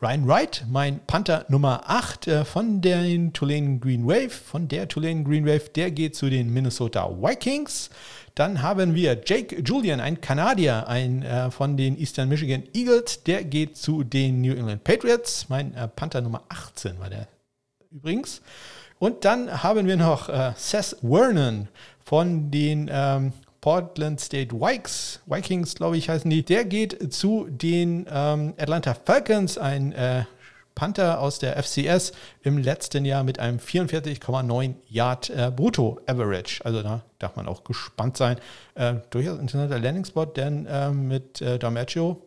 Ryan 0.00 0.28
Wright, 0.28 0.64
mein 0.68 1.00
Panther 1.06 1.44
Nummer 1.48 1.82
8 1.86 2.28
äh, 2.28 2.44
von 2.44 2.80
den 2.80 3.32
Tulane 3.32 3.80
Green 3.80 4.06
Wave, 4.06 4.30
von 4.30 4.68
der 4.68 4.86
Tulane 4.86 5.24
Green 5.24 5.44
Wave, 5.44 5.70
der 5.74 5.90
geht 5.90 6.14
zu 6.14 6.30
den 6.30 6.52
Minnesota 6.52 7.10
Vikings. 7.10 7.90
Dann 8.36 8.62
haben 8.62 8.94
wir 8.94 9.20
Jake 9.26 9.60
Julian, 9.60 9.98
ein 9.98 10.20
Kanadier, 10.20 10.86
ein 10.86 11.24
äh, 11.24 11.50
von 11.50 11.76
den 11.76 11.98
Eastern 11.98 12.28
Michigan 12.28 12.62
Eagles, 12.74 13.24
der 13.24 13.42
geht 13.42 13.76
zu 13.76 14.04
den 14.04 14.40
New 14.40 14.52
England 14.52 14.84
Patriots. 14.84 15.48
Mein 15.48 15.74
äh, 15.74 15.88
Panther 15.88 16.20
Nummer 16.20 16.44
18 16.48 17.00
war 17.00 17.10
der 17.10 17.26
übrigens. 17.90 18.40
Und 19.00 19.24
dann 19.24 19.64
haben 19.64 19.86
wir 19.88 19.96
noch 19.96 20.28
äh, 20.28 20.52
Seth 20.56 20.96
Vernon 21.02 21.66
von 22.08 22.50
den 22.50 22.88
ähm, 22.90 23.34
Portland 23.60 24.18
State 24.18 24.58
Vikes, 24.58 25.20
Vikings, 25.26 25.74
glaube 25.74 25.98
ich, 25.98 26.08
heißen 26.08 26.30
die. 26.30 26.42
Der 26.42 26.64
geht 26.64 27.12
zu 27.12 27.46
den 27.50 28.06
ähm, 28.10 28.54
Atlanta 28.56 28.94
Falcons, 28.94 29.58
ein 29.58 29.92
äh, 29.92 30.24
Panther 30.74 31.20
aus 31.20 31.38
der 31.38 31.62
FCS 31.62 32.12
im 32.42 32.56
letzten 32.56 33.04
Jahr 33.04 33.24
mit 33.24 33.38
einem 33.38 33.58
44,9 33.58 34.72
Yard 34.88 35.28
äh, 35.28 35.52
Brutto 35.54 36.00
Average. 36.06 36.64
Also 36.64 36.82
da 36.82 37.02
darf 37.18 37.36
man 37.36 37.46
auch 37.46 37.62
gespannt 37.62 38.16
sein. 38.16 38.38
Äh, 38.74 38.94
durchaus 39.10 39.38
interessanter 39.38 39.78
Landing-Spot, 39.78 40.24
denn 40.24 40.64
äh, 40.64 40.90
mit 40.90 41.42
äh, 41.42 41.58
Damaccio 41.58 42.22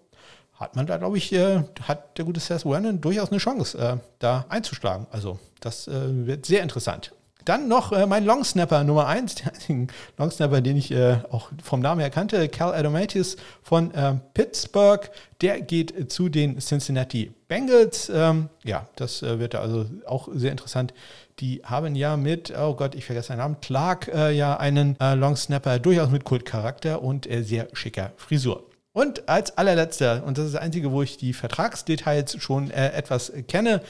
hat 0.54 0.76
man 0.76 0.86
da, 0.86 0.98
glaube 0.98 1.17
ich, 1.17 1.34
äh, 1.34 1.63
hat 1.88 2.20
der 2.20 2.26
gute 2.26 2.39
Seth 2.39 2.62
Vernon 2.62 3.02
durchaus 3.02 3.32
eine 3.32 3.39
Chance, 3.39 3.80
äh, 3.80 3.98
da 4.20 4.46
einzuschlagen. 4.48 5.08
Also 5.10 5.39
das 5.60 5.88
äh, 5.88 6.28
wird 6.28 6.46
sehr 6.46 6.62
interessant. 6.62 7.13
Dann 7.45 7.67
noch 7.67 7.91
äh, 7.91 8.06
mein 8.06 8.25
Longsnapper 8.25 8.84
Nummer 8.84 9.08
1, 9.08 9.36
der 9.36 9.54
einzige 9.54 9.88
Longsnapper, 10.17 10.62
den 10.62 10.77
ich 10.77 10.91
äh, 10.91 11.17
auch 11.32 11.49
vom 11.63 11.80
Namen 11.80 12.01
her 12.01 12.10
kannte, 12.10 12.47
Cal 12.49 12.73
Adomatis 12.73 13.38
von 13.63 13.93
äh, 13.93 14.15
Pittsburgh. 14.34 15.10
Der 15.41 15.62
geht 15.62 16.12
zu 16.12 16.30
den 16.30 16.60
Cincinnati 16.60 17.32
Bengals. 17.47 18.12
Ähm, 18.13 18.49
ja, 18.63 18.88
das 18.95 19.23
äh, 19.23 19.39
wird 19.39 19.56
also 19.56 19.86
auch 20.06 20.30
sehr 20.34 20.51
interessant. 20.51 20.93
Die 21.39 21.62
haben 21.63 21.95
ja 21.95 22.15
mit, 22.17 22.54
oh 22.56 22.75
Gott, 22.75 22.93
ich 22.93 23.06
vergesse 23.06 23.30
seinen 23.30 23.39
Namen, 23.39 23.58
Clark 23.62 24.08
äh, 24.13 24.32
ja 24.32 24.58
einen 24.58 24.99
äh, 24.99 25.15
Longsnapper 25.15 25.80
durchaus 25.80 26.12
mit 26.12 26.23
Kultcharakter 26.23 27.01
und 27.01 27.27
sehr 27.27 27.67
schicker 27.73 28.12
Frisur. 28.17 28.67
Und 28.93 29.30
als 29.30 29.58
allerletzter, 29.58 30.23
und 30.25 30.38
das 30.38 30.45
ist 30.45 30.54
das 30.54 30.62
Einzige, 30.62 30.91
wo 30.91 31.01
ich 31.01 31.17
die 31.17 31.32
Vertragsdetails 31.32 32.41
schon 32.41 32.71
etwas 32.71 33.32
kenne, 33.47 33.82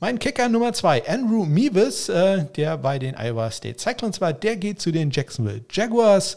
mein 0.00 0.18
Kicker 0.18 0.48
Nummer 0.48 0.72
zwei, 0.72 1.06
Andrew 1.08 1.44
Meeves, 1.44 2.08
äh, 2.08 2.44
der 2.56 2.76
bei 2.78 2.98
den 2.98 3.14
Iowa 3.16 3.50
State 3.50 3.78
Cyclones 3.78 4.20
war, 4.20 4.32
der 4.32 4.56
geht 4.56 4.80
zu 4.80 4.92
den 4.92 5.10
Jacksonville 5.10 5.64
Jaguars. 5.70 6.36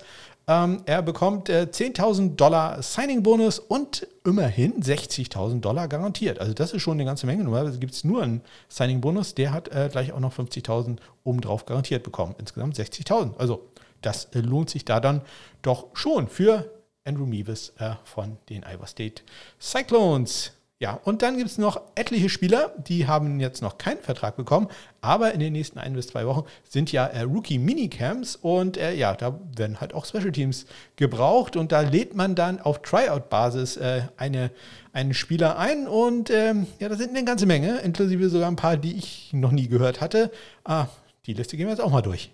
Ähm, 0.49 0.81
er 0.85 1.01
bekommt 1.01 1.49
äh, 1.49 1.67
10.000 1.69 2.35
Dollar 2.37 2.81
Signing-Bonus 2.81 3.59
und 3.59 4.07
immerhin 4.23 4.81
60.000 4.81 5.59
Dollar 5.59 5.89
garantiert. 5.89 6.39
Also 6.39 6.53
das 6.53 6.71
ist 6.71 6.81
schon 6.81 6.93
eine 6.93 7.03
ganze 7.03 7.25
Menge. 7.25 7.43
Normalerweise 7.43 7.79
gibt 7.79 7.93
es 7.93 8.05
nur 8.05 8.23
einen 8.23 8.41
Signing-Bonus. 8.69 9.35
Der 9.35 9.51
hat 9.51 9.67
äh, 9.69 9.89
gleich 9.91 10.13
auch 10.13 10.21
noch 10.21 10.33
50.000 10.33 10.99
obendrauf 11.25 11.65
garantiert 11.65 12.03
bekommen. 12.03 12.33
Insgesamt 12.37 12.79
60.000. 12.79 13.35
Also 13.37 13.67
das 14.01 14.25
äh, 14.33 14.39
lohnt 14.39 14.69
sich 14.69 14.85
da 14.85 15.01
dann 15.01 15.21
doch 15.63 15.87
schon 15.93 16.29
für 16.29 16.71
Andrew 17.03 17.25
Meavis 17.25 17.73
äh, 17.79 17.95
von 18.05 18.37
den 18.47 18.63
Iowa 18.63 18.87
State 18.87 19.23
Cyclones. 19.59 20.53
Ja, 20.79 20.99
und 21.05 21.23
dann 21.23 21.37
gibt 21.37 21.49
es 21.49 21.57
noch 21.57 21.81
etliche 21.95 22.29
Spieler, 22.29 22.71
die 22.77 23.07
haben 23.07 23.39
jetzt 23.39 23.63
noch 23.63 23.79
keinen 23.79 23.97
Vertrag 23.97 24.35
bekommen, 24.35 24.67
aber 25.01 25.33
in 25.33 25.39
den 25.39 25.53
nächsten 25.53 25.79
ein 25.79 25.93
bis 25.93 26.05
zwei 26.05 26.27
Wochen 26.27 26.43
sind 26.69 26.91
ja 26.91 27.07
äh, 27.07 27.21
Rookie-Minicamps 27.21 28.35
und 28.35 28.77
äh, 28.77 28.93
ja, 28.93 29.15
da 29.15 29.39
werden 29.55 29.81
halt 29.81 29.95
auch 29.95 30.05
Special 30.05 30.31
Teams 30.31 30.67
gebraucht 30.95 31.55
und 31.55 31.71
da 31.71 31.81
lädt 31.81 32.15
man 32.15 32.35
dann 32.35 32.61
auf 32.61 32.83
Tryout-Basis 32.83 33.77
äh, 33.77 34.03
eine, 34.17 34.51
einen 34.93 35.15
Spieler 35.15 35.57
ein 35.57 35.87
und 35.87 36.29
ähm, 36.29 36.67
ja, 36.77 36.89
da 36.89 36.95
sind 36.95 37.09
eine 37.09 37.25
ganze 37.25 37.47
Menge, 37.47 37.79
inklusive 37.79 38.29
sogar 38.29 38.47
ein 38.47 38.55
paar, 38.55 38.77
die 38.77 38.97
ich 38.97 39.31
noch 39.33 39.51
nie 39.51 39.67
gehört 39.67 39.99
hatte. 39.99 40.29
Ah, 40.63 40.85
die 41.25 41.33
Liste 41.33 41.57
gehen 41.57 41.65
wir 41.65 41.71
jetzt 41.71 41.81
auch 41.81 41.91
mal 41.91 42.03
durch. 42.03 42.29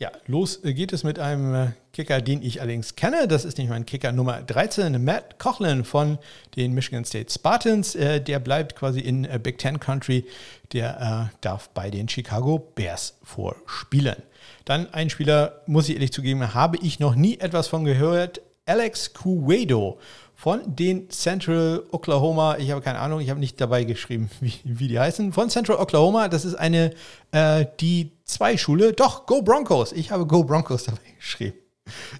Ja, 0.00 0.10
los 0.26 0.60
geht 0.62 0.94
es 0.94 1.04
mit 1.04 1.18
einem 1.18 1.54
äh, 1.54 1.66
Kicker, 1.92 2.22
den 2.22 2.40
ich 2.40 2.62
allerdings 2.62 2.96
kenne. 2.96 3.28
Das 3.28 3.44
ist 3.44 3.58
nicht 3.58 3.68
mein 3.68 3.84
Kicker 3.84 4.12
Nummer 4.12 4.40
13, 4.40 5.04
Matt 5.04 5.38
Coughlin 5.38 5.84
von 5.84 6.16
den 6.56 6.72
Michigan 6.72 7.04
State 7.04 7.30
Spartans. 7.30 7.94
Äh, 7.96 8.22
der 8.22 8.38
bleibt 8.38 8.74
quasi 8.76 9.00
in 9.00 9.26
äh, 9.26 9.38
Big 9.38 9.58
Ten 9.58 9.78
Country. 9.78 10.24
Der 10.72 11.30
darf 11.42 11.68
bei 11.70 11.90
den 11.90 12.08
Chicago 12.08 12.58
Bears 12.58 13.18
vorspielen. 13.24 14.16
Dann 14.64 14.90
ein 14.94 15.10
Spieler, 15.10 15.60
muss 15.66 15.88
ich 15.90 15.96
ehrlich 15.96 16.12
zugeben, 16.12 16.54
habe 16.54 16.78
ich 16.78 16.98
noch 16.98 17.14
nie 17.14 17.38
etwas 17.38 17.68
von 17.68 17.84
gehört. 17.84 18.40
Alex 18.64 19.12
Cuedo 19.12 19.98
von 20.40 20.62
den 20.74 21.10
Central 21.10 21.84
Oklahoma, 21.90 22.56
ich 22.56 22.70
habe 22.70 22.80
keine 22.80 22.98
Ahnung, 22.98 23.20
ich 23.20 23.28
habe 23.28 23.38
nicht 23.38 23.60
dabei 23.60 23.84
geschrieben, 23.84 24.30
wie, 24.40 24.54
wie 24.64 24.88
die 24.88 24.98
heißen, 24.98 25.34
von 25.34 25.50
Central 25.50 25.76
Oklahoma, 25.76 26.28
das 26.28 26.46
ist 26.46 26.54
eine, 26.54 26.92
äh, 27.30 27.66
die 27.78 28.12
zwei 28.24 28.56
Schule, 28.56 28.94
doch, 28.94 29.26
Go 29.26 29.42
Broncos, 29.42 29.92
ich 29.92 30.10
habe 30.10 30.26
Go 30.26 30.42
Broncos 30.42 30.84
dabei 30.86 30.98
geschrieben. 31.18 31.58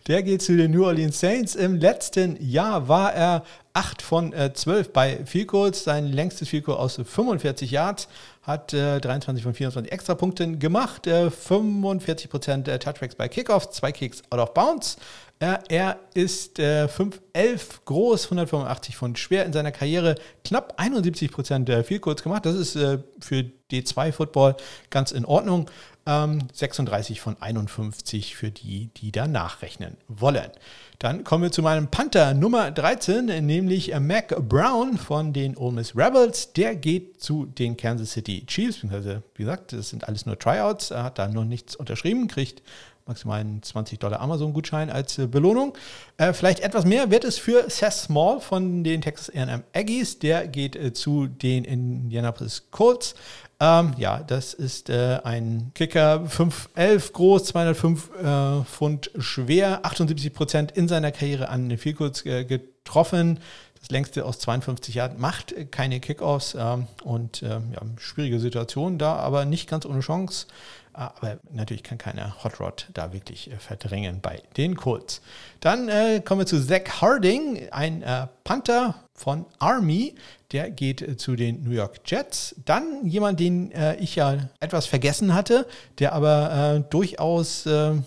Der 0.06 0.22
geht 0.22 0.42
zu 0.42 0.54
den 0.54 0.72
New 0.72 0.84
Orleans 0.84 1.18
Saints. 1.18 1.54
Im 1.54 1.76
letzten 1.76 2.36
Jahr 2.44 2.88
war 2.88 3.14
er 3.14 3.44
8 3.72 4.02
von 4.02 4.32
äh, 4.32 4.52
12 4.52 4.92
bei 4.92 5.24
Field 5.24 5.48
Goals. 5.48 5.84
Sein 5.84 6.06
längstes 6.06 6.48
Field 6.48 6.64
Goal 6.64 6.78
aus 6.78 7.00
45 7.02 7.70
Yards. 7.70 8.08
Hat 8.42 8.72
äh, 8.72 9.00
23 9.00 9.42
von 9.42 9.54
24 9.54 9.92
Extrapunkten 9.92 10.58
gemacht. 10.58 11.06
Äh, 11.06 11.28
45% 11.28 12.68
äh, 12.68 12.78
Touchbacks 12.78 13.14
bei 13.14 13.28
Kickoffs, 13.28 13.70
zwei 13.72 13.92
Kicks 13.92 14.22
out 14.30 14.40
of 14.40 14.54
bounds. 14.54 14.96
Er 15.42 15.98
ist 16.12 16.58
äh, 16.58 16.84
5'11 16.84 17.86
groß, 17.86 18.24
185 18.26 18.94
Pfund 18.94 19.18
schwer 19.18 19.46
in 19.46 19.54
seiner 19.54 19.72
Karriere, 19.72 20.16
knapp 20.44 20.74
71 20.76 21.32
Prozent 21.32 21.66
der 21.66 21.82
Field 21.82 22.02
Goals 22.02 22.22
gemacht. 22.22 22.44
Das 22.44 22.54
ist 22.54 22.76
äh, 22.76 22.98
für 23.20 23.46
D2-Football 23.72 24.56
ganz 24.90 25.12
in 25.12 25.24
Ordnung. 25.24 25.70
Ähm, 26.10 26.48
36 26.52 27.20
von 27.20 27.40
51 27.40 28.34
für 28.34 28.50
die, 28.50 28.88
die 28.96 29.12
da 29.12 29.28
nachrechnen 29.28 29.96
wollen. 30.08 30.50
Dann 30.98 31.22
kommen 31.22 31.44
wir 31.44 31.52
zu 31.52 31.62
meinem 31.62 31.86
Panther 31.86 32.34
Nummer 32.34 32.72
13, 32.72 33.46
nämlich 33.46 33.94
äh, 33.94 34.00
Mac 34.00 34.34
Brown 34.48 34.98
von 34.98 35.32
den 35.32 35.56
Ole 35.56 35.74
Miss 35.74 35.96
Rebels. 35.96 36.52
Der 36.54 36.74
geht 36.74 37.22
zu 37.22 37.46
den 37.46 37.76
Kansas 37.76 38.10
City 38.10 38.44
Chiefs. 38.44 38.82
Wie 38.82 39.22
gesagt, 39.36 39.72
das 39.72 39.90
sind 39.90 40.08
alles 40.08 40.26
nur 40.26 40.36
Tryouts. 40.36 40.90
Er 40.90 41.04
hat 41.04 41.20
da 41.20 41.28
noch 41.28 41.44
nichts 41.44 41.76
unterschrieben, 41.76 42.26
kriegt 42.26 42.60
maximal 43.06 43.40
einen 43.40 43.62
20 43.62 43.98
Dollar 44.00 44.20
Amazon-Gutschein 44.20 44.90
als 44.90 45.18
äh, 45.18 45.26
Belohnung. 45.26 45.76
Äh, 46.16 46.32
vielleicht 46.32 46.60
etwas 46.60 46.84
mehr 46.84 47.10
wird 47.10 47.24
es 47.24 47.38
für 47.38 47.70
Seth 47.70 47.92
Small 47.92 48.40
von 48.40 48.82
den 48.82 49.00
Texas 49.00 49.30
A&M 49.30 49.62
Aggies. 49.74 50.18
Der 50.18 50.48
geht 50.48 50.74
äh, 50.74 50.92
zu 50.92 51.28
den 51.28 51.64
Indianapolis 51.64 52.66
Colts. 52.70 53.14
Ähm, 53.62 53.92
ja, 53.98 54.22
das 54.22 54.54
ist 54.54 54.88
äh, 54.88 55.20
ein 55.22 55.72
Kicker, 55.74 56.24
5'11 56.24 57.12
groß, 57.12 57.44
205 57.44 58.10
äh, 58.16 58.64
Pfund 58.64 59.10
schwer, 59.18 59.84
78 59.84 60.32
Prozent 60.32 60.72
in 60.72 60.88
seiner 60.88 61.12
Karriere 61.12 61.50
an 61.50 61.68
den 61.68 61.76
Vielkurz 61.76 62.24
äh, 62.24 62.44
getroffen. 62.44 63.38
Das 63.78 63.90
längste 63.90 64.24
aus 64.24 64.38
52 64.38 64.94
Jahren 64.94 65.20
macht 65.20 65.54
keine 65.70 66.00
Kickoffs 66.00 66.56
ähm, 66.58 66.86
und 67.04 67.42
ähm, 67.42 67.72
ja, 67.74 67.82
schwierige 67.98 68.40
Situation 68.40 68.98
da, 68.98 69.16
aber 69.16 69.44
nicht 69.44 69.68
ganz 69.68 69.84
ohne 69.84 70.00
Chance. 70.00 70.46
Ah, 70.92 71.12
aber 71.16 71.38
natürlich 71.50 71.84
kann 71.84 71.98
keiner 71.98 72.42
Hot 72.42 72.58
Rod 72.58 72.88
da 72.94 73.12
wirklich 73.12 73.50
äh, 73.50 73.56
verdrängen 73.56 74.20
bei 74.20 74.42
den 74.56 74.74
Colts. 74.74 75.20
Dann 75.60 75.88
äh, 75.88 76.20
kommen 76.24 76.40
wir 76.40 76.46
zu 76.46 76.64
Zach 76.64 77.00
Harding, 77.00 77.68
ein 77.70 78.02
äh, 78.02 78.26
Panther 78.42 78.96
von 79.14 79.46
Army. 79.60 80.16
Der 80.50 80.70
geht 80.70 81.00
äh, 81.00 81.16
zu 81.16 81.36
den 81.36 81.62
New 81.62 81.70
York 81.70 82.00
Jets. 82.04 82.56
Dann 82.64 83.06
jemand, 83.06 83.38
den 83.38 83.70
äh, 83.70 83.96
ich 83.96 84.16
ja 84.16 84.50
etwas 84.58 84.86
vergessen 84.86 85.32
hatte, 85.32 85.66
der 86.00 86.12
aber 86.12 86.74
äh, 86.76 86.90
durchaus 86.90 87.64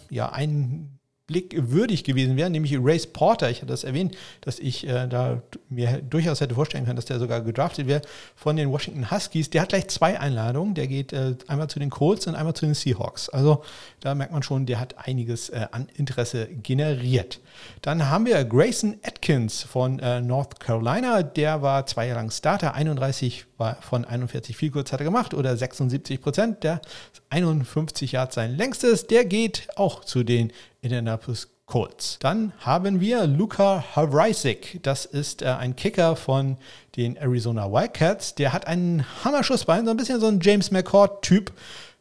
ja 0.10 0.32
ein 0.32 1.00
Blick 1.34 1.56
würdig 1.58 2.06
gewesen 2.06 2.38
wäre, 2.38 2.50
nämlich 2.50 2.78
Race 2.80 3.08
Porter. 3.08 3.50
Ich 3.50 3.58
hatte 3.58 3.68
das 3.68 3.84
erwähnt, 3.84 4.16
dass 4.42 4.60
ich 4.60 4.88
äh, 4.88 5.08
da 5.08 5.42
mir 5.70 6.02
durchaus 6.02 6.40
hätte 6.40 6.56
vorstellen 6.56 6.86
können, 6.86 6.96
dass 6.96 7.06
der 7.06 7.20
sogar 7.20 7.42
gedraftet 7.42 7.88
wäre 7.88 8.02
von 8.36 8.56
den 8.56 8.72
Washington 8.72 9.12
Huskies. 9.12 9.50
Der 9.50 9.64
hat 9.64 9.70
gleich 9.70 9.90
zwei 9.90 10.20
Einladungen. 10.20 10.76
Der 10.76 10.88
geht 10.88 11.12
äh, 11.12 11.36
einmal 11.48 11.70
zu 11.70 11.80
den 11.80 11.90
Colts 11.90 12.28
und 12.28 12.36
einmal 12.36 12.54
zu 12.54 12.66
den 12.66 12.76
Seahawks. 12.76 13.28
Also 13.28 13.64
da 14.00 14.16
merkt 14.16 14.32
man 14.32 14.44
schon, 14.44 14.66
der 14.66 14.80
hat 14.80 14.96
einiges 14.98 15.50
äh, 15.50 15.66
an 15.72 15.88
Interesse 15.98 16.48
generiert. 16.48 17.42
Dann 17.82 18.10
haben 18.10 18.26
wir 18.26 18.44
Grayson 18.46 18.98
Atkins 19.04 19.64
von 19.64 20.00
äh, 20.00 20.22
North 20.22 20.60
Carolina. 20.60 21.24
Der 21.24 21.62
war 21.62 21.86
zwei 21.86 22.08
Jahre 22.08 22.20
lang 22.20 22.32
Starter, 22.32 22.74
31 22.74 23.46
von 23.82 24.04
41 24.04 24.58
viel 24.58 24.72
kurz 24.72 24.92
hat 24.92 25.00
er 25.00 25.06
gemacht 25.06 25.34
oder 25.34 25.56
76 25.56 26.22
Prozent. 26.22 26.64
Der 26.64 26.82
51 27.30 28.12
Yards 28.12 28.36
sein 28.36 28.56
längstes. 28.56 29.08
Der 29.08 29.26
geht 29.26 29.68
auch 29.76 30.04
zu 30.04 30.24
den 30.24 30.52
Indianapolis 30.82 31.50
Colts. 31.66 32.20
Dann 32.20 32.52
haben 32.60 33.00
wir 33.00 33.26
Luca 33.26 33.84
Havrisik. 33.96 34.80
Das 34.84 35.06
ist 35.06 35.42
äh, 35.42 35.48
ein 35.48 35.76
Kicker 35.76 36.16
von 36.16 36.58
den 36.98 37.16
Arizona 37.16 37.72
Wildcats. 37.72 38.36
Der 38.36 38.54
hat 38.54 38.68
einen 38.68 39.06
Hammerschussbein, 39.24 39.86
so 39.86 39.92
ein 39.92 39.98
bisschen 39.98 40.20
so 40.20 40.28
ein 40.28 40.40
James 40.42 40.72
McCord-Typ. 40.72 41.52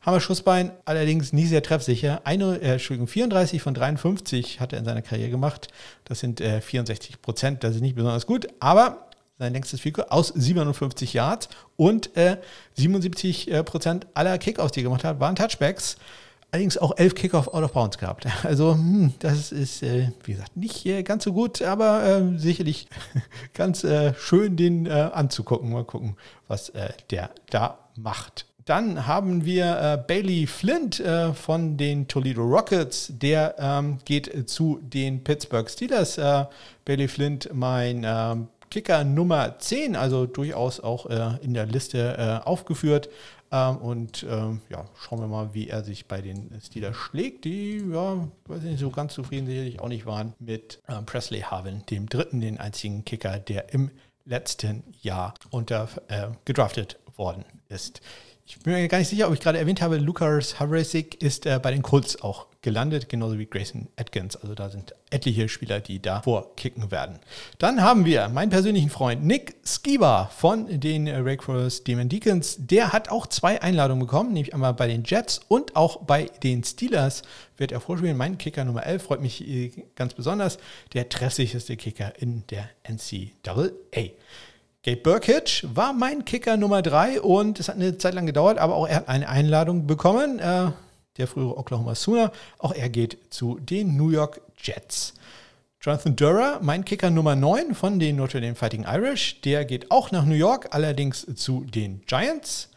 Hammerschussbein, 0.02 0.72
allerdings 0.84 1.32
nie 1.32 1.46
sehr 1.46 1.62
treffsicher. 1.62 2.22
Eine, 2.24 2.60
äh, 2.60 2.72
Entschuldigung, 2.72 3.06
34 3.06 3.62
von 3.62 3.72
53 3.74 4.60
hat 4.60 4.72
er 4.72 4.80
in 4.80 4.84
seiner 4.84 5.02
Karriere 5.02 5.30
gemacht. 5.30 5.68
Das 6.04 6.20
sind 6.20 6.40
äh, 6.40 6.60
64 6.60 7.22
Prozent, 7.22 7.64
das 7.64 7.76
ist 7.76 7.80
nicht 7.80 7.94
besonders 7.94 8.26
gut, 8.26 8.48
aber 8.58 9.06
sein 9.38 9.52
längstes 9.52 9.80
Field 9.80 10.10
aus 10.10 10.28
57 10.28 11.14
Yards 11.14 11.48
und 11.76 12.16
äh, 12.16 12.36
77 12.74 13.50
äh, 13.50 13.64
Prozent 13.64 14.06
aller 14.14 14.38
Kickoffs, 14.38 14.72
die 14.72 14.80
er 14.80 14.84
gemacht 14.84 15.04
hat, 15.04 15.20
waren 15.20 15.36
Touchbacks. 15.36 15.96
Allerdings 16.50 16.76
auch 16.76 16.92
elf 16.98 17.14
Kickoff 17.14 17.48
out 17.48 17.64
of 17.64 17.72
bounds 17.72 17.96
gehabt. 17.96 18.26
Also, 18.42 18.74
hm, 18.74 19.14
das 19.20 19.52
ist, 19.52 19.82
äh, 19.82 20.10
wie 20.24 20.32
gesagt, 20.32 20.56
nicht 20.56 20.84
äh, 20.84 21.02
ganz 21.02 21.24
so 21.24 21.32
gut, 21.32 21.62
aber 21.62 22.04
äh, 22.04 22.38
sicherlich 22.38 22.88
ganz 23.54 23.84
äh, 23.84 24.14
schön, 24.14 24.56
den 24.56 24.86
anzugucken. 24.88 25.72
Mal 25.72 25.84
gucken, 25.84 26.16
was 26.48 26.72
der 27.10 27.30
da 27.50 27.78
macht. 27.96 28.46
Dann 28.64 29.06
haben 29.06 29.44
wir 29.44 30.04
Bailey 30.06 30.46
Flint 30.46 31.02
von 31.34 31.76
den 31.76 32.06
Toledo 32.06 32.42
Rockets. 32.42 33.12
Der 33.16 33.56
ähm, 33.58 33.98
geht 34.04 34.48
zu 34.48 34.78
den 34.82 35.24
Pittsburgh 35.24 35.68
Steelers. 35.68 36.20
Bailey 36.84 37.08
Flint, 37.08 37.48
mein 37.52 38.04
ähm, 38.04 38.48
Kicker 38.72 39.04
Nummer 39.04 39.58
10, 39.58 39.96
also 39.96 40.24
durchaus 40.24 40.80
auch 40.80 41.04
äh, 41.04 41.36
in 41.42 41.52
der 41.52 41.66
Liste 41.66 42.16
äh, 42.16 42.48
aufgeführt. 42.48 43.10
Ähm, 43.50 43.76
und 43.76 44.26
ähm, 44.26 44.62
ja, 44.70 44.86
schauen 44.98 45.20
wir 45.20 45.26
mal, 45.26 45.52
wie 45.52 45.68
er 45.68 45.84
sich 45.84 46.06
bei 46.06 46.22
den 46.22 46.58
Steelers 46.64 46.96
schlägt, 46.96 47.44
die, 47.44 47.84
ja, 47.92 48.26
weiß 48.46 48.62
nicht, 48.62 48.78
so 48.78 48.88
ganz 48.88 49.12
zufrieden 49.12 49.46
sicherlich 49.46 49.78
auch 49.78 49.88
nicht 49.88 50.06
waren 50.06 50.32
mit 50.38 50.80
ähm, 50.88 51.04
Presley 51.04 51.40
Harvin, 51.40 51.84
dem 51.90 52.08
dritten, 52.08 52.40
den 52.40 52.58
einzigen 52.58 53.04
Kicker, 53.04 53.38
der 53.38 53.74
im 53.74 53.90
letzten 54.24 54.84
Jahr 55.02 55.34
unter 55.50 55.90
äh, 56.08 56.28
gedraftet 56.46 56.98
worden 57.16 57.44
ist. 57.68 58.00
Ich 58.44 58.58
bin 58.58 58.72
mir 58.74 58.88
gar 58.88 58.98
nicht 58.98 59.08
sicher, 59.08 59.28
ob 59.28 59.34
ich 59.34 59.40
gerade 59.40 59.58
erwähnt 59.58 59.80
habe, 59.80 59.98
Lukas 59.98 60.58
Harasik 60.58 61.22
ist 61.22 61.46
äh, 61.46 61.60
bei 61.62 61.70
den 61.70 61.82
Colts 61.82 62.20
auch 62.22 62.46
gelandet, 62.60 63.08
genauso 63.08 63.38
wie 63.38 63.46
Grayson 63.46 63.88
Atkins. 63.96 64.36
Also 64.36 64.54
da 64.54 64.68
sind 64.68 64.94
etliche 65.10 65.48
Spieler, 65.48 65.80
die 65.80 66.00
da 66.00 66.22
vorkicken 66.22 66.90
werden. 66.90 67.18
Dann 67.58 67.82
haben 67.82 68.04
wir 68.04 68.28
meinen 68.28 68.50
persönlichen 68.50 68.90
Freund 68.90 69.24
Nick 69.24 69.56
Skiba 69.64 70.26
von 70.26 70.80
den 70.80 71.06
Wake 71.06 71.42
Forest 71.42 71.86
Demon 71.86 72.08
Deacons. 72.08 72.56
Der 72.58 72.92
hat 72.92 73.10
auch 73.10 73.26
zwei 73.26 73.60
Einladungen 73.60 74.06
bekommen, 74.06 74.32
nämlich 74.32 74.54
einmal 74.54 74.74
bei 74.74 74.86
den 74.86 75.04
Jets 75.04 75.40
und 75.48 75.76
auch 75.76 76.04
bei 76.04 76.30
den 76.42 76.62
Steelers 76.64 77.22
wird 77.56 77.72
er 77.72 77.80
vorspielen. 77.80 78.16
Mein 78.16 78.38
Kicker 78.38 78.64
Nummer 78.64 78.86
11 78.86 79.02
freut 79.02 79.20
mich 79.20 79.46
äh, 79.46 79.70
ganz 79.96 80.14
besonders. 80.14 80.58
Der 80.94 81.08
treffsicherste 81.08 81.76
Kicker 81.76 82.12
in 82.20 82.44
der 82.48 82.68
NCAA. 82.88 84.10
Gabe 84.84 84.96
Burkitch 84.96 85.64
war 85.72 85.92
mein 85.92 86.24
Kicker 86.24 86.56
Nummer 86.56 86.82
3 86.82 87.20
und 87.20 87.60
es 87.60 87.68
hat 87.68 87.76
eine 87.76 87.98
Zeit 87.98 88.14
lang 88.14 88.26
gedauert, 88.26 88.58
aber 88.58 88.74
auch 88.74 88.88
er 88.88 88.96
hat 88.96 89.08
eine 89.08 89.28
Einladung 89.28 89.86
bekommen. 89.86 90.40
Äh, 90.40 90.72
der 91.18 91.28
frühere 91.28 91.56
Oklahoma 91.56 91.94
Sooner. 91.94 92.32
Auch 92.58 92.74
er 92.74 92.88
geht 92.88 93.18
zu 93.30 93.58
den 93.58 93.96
New 93.96 94.10
York 94.10 94.40
Jets. 94.58 95.14
Jonathan 95.80 96.16
Durer, 96.16 96.58
mein 96.62 96.84
Kicker 96.84 97.10
Nummer 97.10 97.36
9 97.36 97.74
von 97.74 97.98
den 97.98 98.16
Notre 98.16 98.40
Dame 98.40 98.54
Fighting 98.54 98.84
Irish, 98.84 99.40
der 99.42 99.64
geht 99.64 99.90
auch 99.90 100.10
nach 100.12 100.24
New 100.24 100.34
York, 100.34 100.68
allerdings 100.70 101.26
zu 101.34 101.64
den 101.64 102.02
Giants. 102.06 102.68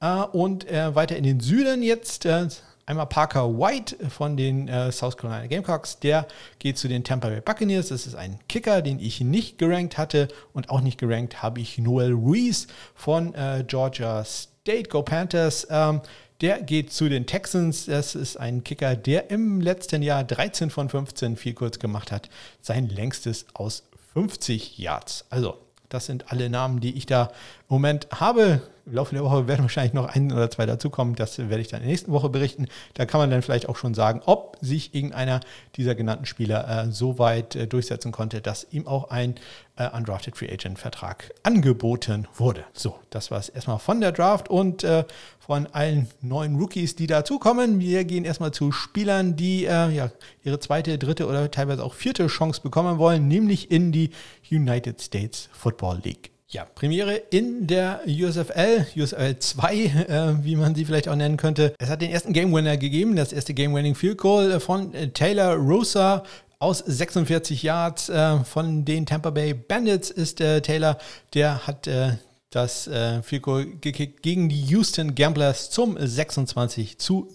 Äh, 0.00 0.22
und 0.32 0.66
äh, 0.66 0.94
weiter 0.94 1.16
in 1.16 1.24
den 1.24 1.40
Süden 1.40 1.82
jetzt 1.82 2.26
äh, 2.26 2.48
einmal 2.90 3.06
Parker 3.06 3.58
White 3.58 4.10
von 4.10 4.36
den 4.36 4.68
South 4.90 5.16
Carolina 5.16 5.46
Gamecocks, 5.46 5.98
der 6.00 6.26
geht 6.58 6.76
zu 6.76 6.88
den 6.88 7.04
Tampa 7.04 7.28
Bay 7.28 7.40
Buccaneers. 7.40 7.88
Das 7.88 8.06
ist 8.06 8.14
ein 8.14 8.38
Kicker, 8.48 8.82
den 8.82 8.98
ich 8.98 9.20
nicht 9.20 9.58
gerankt 9.58 9.96
hatte 9.96 10.28
und 10.52 10.70
auch 10.70 10.80
nicht 10.80 10.98
gerankt 10.98 11.42
habe 11.42 11.60
ich 11.60 11.78
Noel 11.78 12.12
Ruiz 12.12 12.66
von 12.94 13.32
Georgia 13.66 14.24
State 14.24 14.88
Go 14.90 15.02
Panthers. 15.02 15.66
Ähm, 15.70 16.00
der 16.40 16.62
geht 16.62 16.92
zu 16.92 17.08
den 17.08 17.26
Texans. 17.26 17.86
Das 17.86 18.14
ist 18.14 18.38
ein 18.38 18.64
Kicker, 18.64 18.96
der 18.96 19.30
im 19.30 19.60
letzten 19.60 20.02
Jahr 20.02 20.24
13 20.24 20.70
von 20.70 20.88
15 20.88 21.36
viel 21.36 21.54
kurz 21.54 21.78
gemacht 21.78 22.10
hat. 22.12 22.30
Sein 22.62 22.88
längstes 22.88 23.46
aus 23.52 23.84
50 24.14 24.78
Yards. 24.78 25.26
Also, 25.30 25.58
das 25.88 26.06
sind 26.06 26.30
alle 26.32 26.48
Namen, 26.48 26.80
die 26.80 26.96
ich 26.96 27.06
da 27.06 27.30
Moment 27.70 28.08
habe. 28.12 28.60
Im 28.84 28.94
Laufe 28.94 29.14
der 29.14 29.22
Woche 29.22 29.46
werden 29.46 29.62
wahrscheinlich 29.62 29.92
noch 29.92 30.06
ein 30.06 30.32
oder 30.32 30.50
zwei 30.50 30.66
dazukommen. 30.66 31.14
Das 31.14 31.38
werde 31.38 31.60
ich 31.60 31.68
dann 31.68 31.78
in 31.80 31.84
der 31.84 31.92
nächsten 31.92 32.10
Woche 32.10 32.28
berichten. 32.28 32.66
Da 32.94 33.06
kann 33.06 33.20
man 33.20 33.30
dann 33.30 33.42
vielleicht 33.42 33.68
auch 33.68 33.76
schon 33.76 33.94
sagen, 33.94 34.20
ob 34.26 34.58
sich 34.60 34.92
irgendeiner 34.92 35.38
dieser 35.76 35.94
genannten 35.94 36.26
Spieler 36.26 36.86
äh, 36.86 36.90
so 36.90 37.20
weit 37.20 37.54
äh, 37.54 37.68
durchsetzen 37.68 38.10
konnte, 38.10 38.40
dass 38.40 38.66
ihm 38.72 38.88
auch 38.88 39.10
ein 39.10 39.36
äh, 39.76 39.88
Undrafted 39.88 40.36
Free 40.36 40.50
Agent 40.50 40.80
Vertrag 40.80 41.30
angeboten 41.44 42.26
wurde. 42.34 42.64
So, 42.72 42.98
das 43.10 43.30
war 43.30 43.38
es 43.38 43.48
erstmal 43.48 43.78
von 43.78 44.00
der 44.00 44.10
Draft 44.10 44.48
und 44.48 44.82
äh, 44.82 45.04
von 45.38 45.68
allen 45.68 46.08
neuen 46.20 46.56
Rookies, 46.56 46.96
die 46.96 47.06
dazukommen. 47.06 47.78
Wir 47.78 48.04
gehen 48.04 48.24
erstmal 48.24 48.50
zu 48.50 48.72
Spielern, 48.72 49.36
die 49.36 49.66
äh, 49.66 49.90
ja, 49.90 50.10
ihre 50.42 50.58
zweite, 50.58 50.98
dritte 50.98 51.28
oder 51.28 51.48
teilweise 51.52 51.84
auch 51.84 51.94
vierte 51.94 52.26
Chance 52.26 52.62
bekommen 52.62 52.98
wollen, 52.98 53.28
nämlich 53.28 53.70
in 53.70 53.92
die 53.92 54.10
United 54.50 55.00
States 55.00 55.48
Football 55.52 56.00
League. 56.02 56.32
Ja, 56.52 56.64
Premiere 56.64 57.14
in 57.14 57.68
der 57.68 58.00
USFL, 58.08 58.84
USFL 58.96 59.38
2, 59.38 59.74
äh, 59.76 60.44
wie 60.44 60.56
man 60.56 60.74
sie 60.74 60.84
vielleicht 60.84 61.06
auch 61.06 61.14
nennen 61.14 61.36
könnte. 61.36 61.74
Es 61.78 61.88
hat 61.88 62.02
den 62.02 62.10
ersten 62.10 62.32
Game 62.32 62.52
Winner 62.52 62.76
gegeben, 62.76 63.14
das 63.14 63.32
erste 63.32 63.54
Game 63.54 63.72
Winning 63.72 63.94
Field 63.94 64.18
Goal 64.18 64.58
von 64.58 64.92
äh, 64.92 65.10
Taylor 65.10 65.54
Rosa 65.54 66.24
aus 66.58 66.78
46 66.78 67.62
Yards 67.62 68.08
äh, 68.08 68.42
von 68.42 68.84
den 68.84 69.06
Tampa 69.06 69.30
Bay 69.30 69.54
Bandits 69.54 70.10
ist 70.10 70.40
äh, 70.40 70.60
Taylor. 70.60 70.98
Der 71.34 71.68
hat 71.68 71.86
äh, 71.86 72.16
das 72.50 72.88
äh, 72.88 73.22
Field 73.22 73.42
Goal 73.42 73.66
gekickt 73.80 74.24
gegen 74.24 74.48
die 74.48 74.60
Houston 74.60 75.14
Gamblers 75.14 75.70
zum 75.70 75.96
26 76.04 76.98
zu 76.98 77.28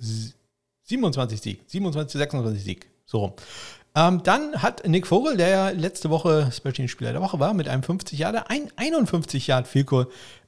27 0.85 1.41
Sieg. 1.41 1.61
27 1.67 2.11
zu 2.11 2.17
26 2.17 2.63
Sieg. 2.63 2.89
So. 3.05 3.35
Ähm, 3.97 4.21
dann 4.23 4.61
hat 4.61 4.85
Nick 4.87 5.07
Vogel, 5.07 5.37
der 5.37 5.47
ja 5.47 5.69
letzte 5.69 6.09
Woche 6.09 6.51
Special 6.51 6.87
Spieler 6.87 7.13
der 7.13 7.21
Woche 7.21 7.39
war, 7.39 7.53
mit 7.53 7.69
einem 7.69 7.81
50 7.81 8.19
Jahre 8.19 8.49
ein 8.49 8.69
51 8.75 9.47
Yard 9.47 9.67
Field 9.67 9.89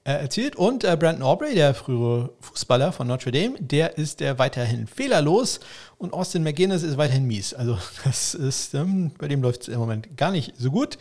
äh, 0.04 0.12
erzielt. 0.12 0.58
Und 0.58 0.84
äh, 0.84 0.97
Brandon 1.00 1.23
Aubrey, 1.23 1.56
der 1.56 1.73
frühere 1.73 2.32
Fußballer 2.41 2.91
von 2.91 3.08
Notre 3.08 3.32
Dame, 3.32 3.56
der 3.60 3.97
ist 3.97 4.21
äh, 4.21 4.38
weiterhin 4.38 4.86
fehlerlos. 4.86 5.62
Und 5.97 6.13
Austin 6.13 6.43
McGuinness 6.43 6.84
ist 6.84 6.97
weiterhin 6.97 7.26
mies. 7.26 7.54
Also 7.54 7.78
das 8.04 8.34
ist, 8.34 8.73
ähm, 8.73 9.12
bei 9.17 9.30
dem 9.30 9.41
läuft 9.41 9.62
es 9.62 9.67
im 9.69 9.80
Moment 9.80 10.17
gar 10.17 10.32
nicht 10.32 10.54
so 10.58 10.69
gut. 10.69 10.97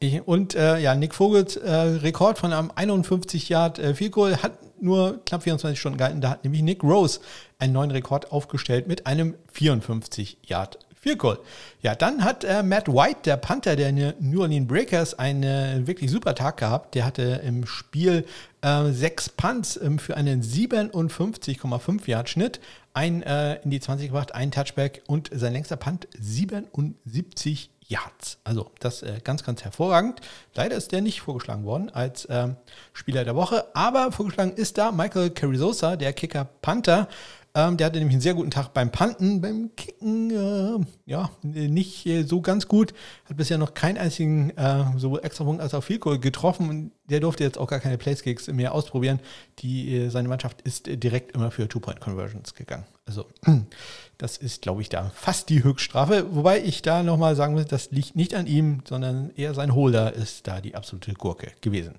Ich, 0.00 0.26
und 0.26 0.56
äh, 0.56 0.80
ja, 0.80 0.96
Nick 0.96 1.14
Vogels 1.14 1.56
äh, 1.56 1.70
Rekord 1.70 2.38
von 2.38 2.52
einem 2.52 2.72
51 2.74 3.48
Yard 3.48 3.78
äh, 3.78 3.94
Field 3.94 4.12
Goal 4.12 4.42
hat 4.42 4.52
nur 4.80 5.20
knapp 5.24 5.42
24 5.42 5.78
Stunden 5.78 5.98
gehalten. 5.98 6.20
Da 6.20 6.30
hat 6.30 6.44
nämlich 6.44 6.62
Nick 6.62 6.82
Rose 6.82 7.20
einen 7.58 7.72
neuen 7.72 7.90
Rekord 7.90 8.32
aufgestellt 8.32 8.86
mit 8.88 9.06
einem 9.06 9.34
54 9.52 10.38
Yard 10.44 10.78
viel 11.04 11.18
cool. 11.22 11.38
Ja, 11.82 11.94
dann 11.94 12.24
hat 12.24 12.44
äh, 12.44 12.62
Matt 12.62 12.88
White, 12.88 13.20
der 13.26 13.36
Panther 13.36 13.76
der 13.76 13.92
New 13.92 14.40
Orleans 14.40 14.66
Breakers, 14.66 15.12
einen 15.14 15.86
wirklich 15.86 16.10
super 16.10 16.34
Tag 16.34 16.56
gehabt. 16.56 16.94
Der 16.94 17.04
hatte 17.04 17.42
im 17.44 17.66
Spiel 17.66 18.24
äh, 18.62 18.90
sechs 18.90 19.28
Punts 19.28 19.76
äh, 19.76 19.98
für 19.98 20.16
einen 20.16 20.42
57,5 20.42 22.08
Yard 22.08 22.30
Schnitt, 22.30 22.58
ein 22.94 23.22
äh, 23.22 23.56
in 23.62 23.70
die 23.70 23.80
20 23.80 24.08
gebracht, 24.08 24.34
ein 24.34 24.50
Touchback 24.50 25.02
und 25.06 25.28
sein 25.32 25.52
längster 25.52 25.76
Punt 25.76 26.08
77 26.18 27.70
Yards. 27.86 28.38
Also 28.44 28.70
das 28.80 29.02
äh, 29.02 29.20
ganz, 29.22 29.44
ganz 29.44 29.64
hervorragend. 29.64 30.20
Leider 30.54 30.76
ist 30.76 30.92
der 30.92 31.02
nicht 31.02 31.20
vorgeschlagen 31.20 31.64
worden 31.64 31.90
als 31.90 32.26
ähm, 32.30 32.56
Spieler 32.92 33.24
der 33.24 33.36
Woche, 33.36 33.66
aber 33.74 34.12
vorgeschlagen 34.12 34.52
ist 34.52 34.78
da 34.78 34.92
Michael 34.92 35.30
Carrizosa, 35.30 35.96
der 35.96 36.12
Kicker 36.12 36.48
Panther. 36.62 37.08
Ähm, 37.56 37.76
der 37.76 37.86
hatte 37.86 37.98
nämlich 37.98 38.14
einen 38.14 38.20
sehr 38.20 38.34
guten 38.34 38.50
Tag 38.50 38.74
beim 38.74 38.90
Panten, 38.90 39.40
beim 39.40 39.70
Kicken, 39.76 40.30
äh, 40.32 40.84
ja, 41.06 41.30
nicht 41.42 42.04
äh, 42.04 42.24
so 42.24 42.40
ganz 42.40 42.66
gut. 42.66 42.94
Hat 43.26 43.36
bisher 43.36 43.58
noch 43.58 43.74
keinen 43.74 43.96
einzigen 43.96 44.50
äh, 44.56 44.84
sowohl 44.96 45.20
Extrapunkt 45.22 45.62
als 45.62 45.72
auch 45.72 45.84
Field 45.84 46.02
getroffen 46.20 46.68
und 46.68 46.90
der 47.08 47.20
durfte 47.20 47.44
jetzt 47.44 47.56
auch 47.56 47.68
gar 47.68 47.78
keine 47.78 47.96
Placekicks 47.96 48.48
mehr 48.48 48.74
ausprobieren. 48.74 49.20
Die, 49.60 49.94
äh, 49.94 50.08
seine 50.08 50.28
Mannschaft 50.28 50.62
ist 50.62 50.86
direkt 50.88 51.36
immer 51.36 51.52
für 51.52 51.68
Two-Point-Conversions 51.68 52.54
gegangen. 52.54 52.86
Also, 53.06 53.26
das 54.18 54.36
ist, 54.36 54.62
glaube 54.62 54.82
ich, 54.82 54.88
da 54.88 55.12
fast 55.14 55.48
die 55.48 55.62
Höchststrafe. 55.62 56.34
Wobei 56.34 56.60
ich 56.60 56.82
da 56.82 57.04
nochmal 57.04 57.36
sagen 57.36 57.54
muss, 57.54 57.66
das 57.66 57.92
liegt 57.92 58.16
nicht 58.16 58.34
an 58.34 58.48
ihm, 58.48 58.82
sondern 58.88 59.30
eher 59.36 59.54
sein 59.54 59.76
Holder 59.76 60.12
ist 60.12 60.48
da 60.48 60.60
die 60.60 60.74
absolute 60.74 61.14
Gurke 61.14 61.52
gewesen. 61.60 61.94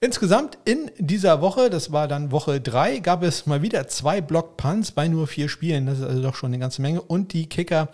Insgesamt 0.00 0.58
in 0.66 0.90
dieser 0.98 1.40
Woche, 1.40 1.70
das 1.70 1.90
war 1.90 2.06
dann 2.06 2.30
Woche 2.30 2.60
3, 2.60 2.98
gab 2.98 3.22
es 3.22 3.46
mal 3.46 3.62
wieder 3.62 3.88
zwei 3.88 4.20
Block-Punts 4.20 4.92
bei 4.92 5.08
nur 5.08 5.26
vier 5.26 5.48
Spielen. 5.48 5.86
Das 5.86 5.98
ist 5.98 6.04
also 6.04 6.22
doch 6.22 6.34
schon 6.34 6.50
eine 6.50 6.58
ganze 6.58 6.82
Menge. 6.82 7.00
Und 7.00 7.32
die 7.32 7.48
Kicker, 7.48 7.88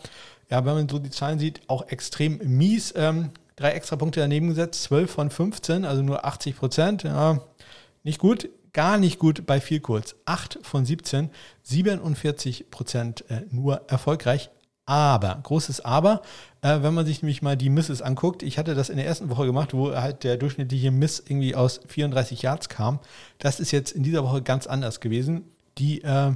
ja, 0.50 0.64
wenn 0.64 0.74
man 0.74 0.88
so 0.88 0.98
die 0.98 1.10
Zahlen 1.10 1.38
sieht, 1.38 1.60
auch 1.68 1.86
extrem 1.88 2.40
mies. 2.44 2.92
Ähm, 2.96 3.30
drei 3.54 3.70
extra 3.72 3.96
Punkte 3.96 4.18
daneben 4.18 4.48
gesetzt, 4.48 4.82
12 4.82 5.10
von 5.10 5.30
15, 5.30 5.84
also 5.84 6.02
nur 6.02 6.24
80 6.24 6.56
Prozent. 6.56 7.02
Ja, 7.04 7.40
nicht 8.02 8.18
gut, 8.18 8.48
gar 8.72 8.98
nicht 8.98 9.20
gut 9.20 9.46
bei 9.46 9.60
viel 9.60 9.78
kurz. 9.78 10.16
8 10.24 10.58
von 10.62 10.84
17, 10.84 11.30
47 11.62 12.70
Prozent 12.70 13.24
äh, 13.30 13.42
nur 13.50 13.82
erfolgreich. 13.88 14.50
Aber, 14.92 15.38
großes 15.42 15.87
Aber, 15.87 16.20
äh, 16.61 16.83
wenn 16.83 16.92
man 16.92 17.07
sich 17.07 17.22
nämlich 17.22 17.40
mal 17.40 17.57
die 17.57 17.70
Misses 17.70 18.02
anguckt, 18.02 18.42
ich 18.42 18.59
hatte 18.59 18.74
das 18.74 18.90
in 18.90 18.98
der 18.98 19.07
ersten 19.07 19.31
Woche 19.31 19.46
gemacht, 19.46 19.72
wo 19.72 19.96
halt 19.96 20.22
der 20.22 20.37
durchschnittliche 20.37 20.90
Miss 20.90 21.18
irgendwie 21.26 21.55
aus 21.55 21.81
34 21.88 22.42
Yards 22.42 22.68
kam. 22.68 22.98
Das 23.38 23.59
ist 23.59 23.70
jetzt 23.70 23.92
in 23.92 24.02
dieser 24.02 24.22
Woche 24.22 24.42
ganz 24.42 24.66
anders 24.66 25.00
gewesen. 25.00 25.46
Die 25.78 26.02
äh, 26.02 26.33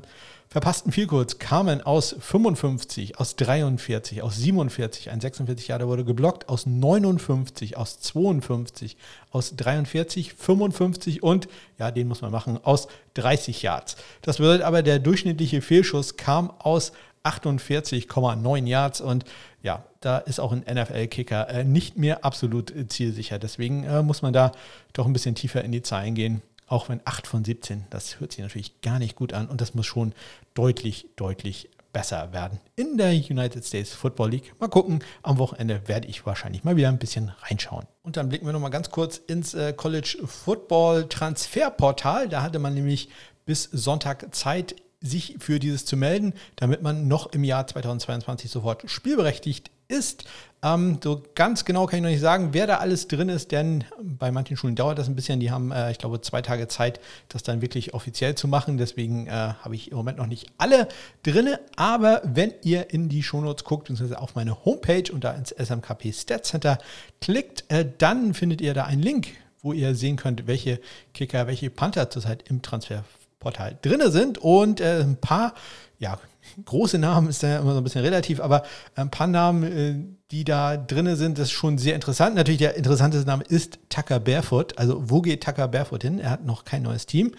verpassten 0.49 0.90
Vielkurz 0.90 1.38
kamen 1.38 1.83
aus 1.83 2.16
55, 2.19 3.21
aus 3.21 3.37
43, 3.37 4.23
aus 4.23 4.38
47, 4.38 5.11
ein 5.11 5.21
46 5.21 5.69
Jahre 5.69 5.87
wurde 5.87 6.07
geblockt, 6.07 6.49
aus 6.49 6.64
59, 6.64 7.77
aus 7.77 8.01
52, 8.01 8.97
aus 9.33 9.55
43, 9.55 10.33
55 10.33 11.23
und, 11.23 11.47
ja, 11.79 11.90
den 11.90 12.09
muss 12.09 12.23
man 12.23 12.33
machen, 12.33 12.59
aus 12.62 12.88
30 13.14 13.61
Yards. 13.61 13.97
Das 14.23 14.38
bedeutet 14.38 14.62
aber, 14.62 14.83
der 14.83 14.99
durchschnittliche 14.99 15.61
Fehlschuss 15.61 16.16
kam 16.16 16.51
aus 16.59 16.92
48,9 17.27 18.67
Yards 18.67 19.01
und 19.01 19.25
ja, 19.62 19.85
da 20.01 20.19
ist 20.19 20.39
auch 20.39 20.53
ein 20.53 20.65
NFL-Kicker 20.71 21.49
äh, 21.49 21.65
nicht 21.65 21.99
mehr 21.99 22.25
absolut 22.25 22.71
äh, 22.71 22.87
zielsicher. 22.87 23.39
Deswegen 23.39 23.85
äh, 23.85 24.03
muss 24.03 24.23
man 24.23 24.33
da 24.33 24.53
doch 24.93 25.07
ein 25.07 25.12
bisschen 25.12 25.35
tiefer 25.35 25.65
in 25.65 25.73
die 25.73 25.83
Zahlen 25.83 26.15
gehen. 26.15 26.43
Auch 26.69 26.89
wenn 26.89 27.01
8 27.05 27.27
von 27.27 27.45
17, 27.45 27.85
das 27.91 28.21
hört 28.21 28.33
sich 28.33 28.43
natürlich 28.43 28.81
gar 28.81 28.99
nicht 28.99 29.17
gut 29.17 29.33
an 29.33 29.47
und 29.49 29.61
das 29.61 29.75
muss 29.75 29.87
schon 29.87 30.12
deutlich, 30.55 31.07
deutlich 31.17 31.69
besser 31.97 32.33
werden 32.33 32.61
in 32.75 32.99
der 32.99 33.12
United 33.12 33.65
States 33.65 33.95
Football 33.95 34.31
League. 34.31 34.55
Mal 34.61 34.69
gucken, 34.69 35.03
am 35.23 35.39
Wochenende 35.39 35.81
werde 35.87 36.09
ich 36.09 36.27
wahrscheinlich 36.27 36.62
mal 36.62 36.77
wieder 36.77 36.89
ein 36.89 36.99
bisschen 36.99 37.33
reinschauen. 37.41 37.87
Und 38.03 38.19
dann 38.19 38.29
blicken 38.29 38.45
wir 38.45 38.53
nochmal 38.53 38.71
ganz 38.71 38.91
kurz 38.91 39.17
ins 39.17 39.55
äh, 39.55 39.73
College 39.73 40.19
Football 40.27 41.09
Transferportal. 41.09 42.29
Da 42.29 42.43
hatte 42.43 42.59
man 42.59 42.75
nämlich 42.75 43.09
bis 43.47 43.65
Sonntag 43.73 44.35
Zeit, 44.35 44.77
sich 45.07 45.37
für 45.38 45.59
dieses 45.59 45.85
zu 45.85 45.97
melden, 45.97 46.35
damit 46.57 46.83
man 46.83 47.09
noch 47.09 47.33
im 47.33 47.45
Jahr 47.45 47.66
2022 47.66 48.51
sofort 48.51 48.88
spielberechtigt 48.90 49.71
ist. 49.88 50.25
Ähm, 50.62 50.99
so 51.03 51.23
ganz 51.35 51.64
genau 51.64 51.87
kann 51.87 51.99
ich 51.99 52.03
noch 52.03 52.11
nicht 52.11 52.21
sagen, 52.21 52.49
wer 52.53 52.66
da 52.66 52.79
alles 52.79 53.09
drin 53.09 53.29
ist, 53.29 53.53
denn 53.53 53.85
bei 54.03 54.31
manchen 54.31 54.57
Schulen 54.57 54.75
dauert 54.75 54.99
das 54.99 55.09
ein 55.09 55.14
bisschen. 55.14 55.38
Die 55.38 55.51
haben, 55.51 55.71
äh, 55.71 55.90
ich 55.90 55.99
glaube, 55.99 56.21
zwei 56.23 56.42
Tage 56.42 56.66
Zeit, 56.66 56.99
das 57.29 57.42
dann 57.42 57.61
wirklich 57.62 57.95
offiziell 57.95 58.35
zu 58.35 58.49
machen. 58.49 58.79
Deswegen 58.79 59.27
äh, 59.27 59.31
habe 59.31 59.75
ich 59.75 59.90
im 59.90 59.97
Moment 59.97 60.19
noch 60.19 60.27
nicht 60.27 60.47
alle 60.59 60.88
drin. 61.23 61.57
Aber 61.77 62.23
wenn 62.25 62.53
ihr 62.62 62.90
in 62.90 63.09
die 63.09 63.23
Shownotes 63.23 63.64
guckt, 63.64 63.88
beziehungsweise 63.88 64.21
auf 64.21 64.35
meine 64.35 64.64
Homepage 64.64 65.12
und 65.12 65.25
da 65.25 65.33
ins 65.33 65.51
SMKP 65.51 66.12
Stats 66.12 66.49
Center 66.49 66.79
klickt, 67.21 67.64
äh, 67.69 67.87
dann 67.99 68.35
findet 68.35 68.61
ihr 68.61 68.75
da 68.75 68.85
einen 68.85 69.03
Link, 69.03 69.29
wo 69.62 69.73
ihr 69.73 69.95
sehen 69.95 70.16
könnt, 70.16 70.47
welche 70.47 70.81
Kicker, 71.12 71.47
welche 71.47 71.71
Panther 71.71 72.11
zurzeit 72.11 72.45
im 72.49 72.62
Transfer 72.62 73.05
Portal 73.38 73.79
drin 73.83 74.01
sind 74.11 74.38
und 74.38 74.81
äh, 74.81 75.01
ein 75.01 75.16
paar, 75.16 75.55
ja, 75.99 76.18
große 76.64 76.99
Namen 76.99 77.29
ist 77.29 77.42
ja 77.42 77.59
immer 77.59 77.72
so 77.72 77.79
ein 77.79 77.85
bisschen 77.85 78.03
relativ, 78.03 78.40
aber 78.40 78.62
ein 78.94 79.11
paar 79.11 79.27
Namen, 79.27 79.62
äh, 79.62 79.94
die 80.31 80.44
da 80.44 80.77
drin 80.77 81.14
sind, 81.16 81.38
das 81.38 81.49
ist 81.49 81.53
schon 81.53 81.79
sehr 81.79 81.94
interessant. 81.94 82.35
Natürlich 82.35 82.59
der 82.59 82.77
interessanteste 82.77 83.27
Name 83.27 83.44
ist 83.44 83.79
Tucker 83.88 84.20
Barefoot. 84.20 84.79
Also 84.79 85.03
wo 85.11 85.22
geht 85.22 85.44
Tucker 85.44 85.68
Barefoot 85.68 86.03
hin? 86.03 86.18
Er 86.18 86.31
hat 86.31 86.44
noch 86.44 86.64
kein 86.64 86.83
neues 86.83 87.07
Team. 87.07 87.33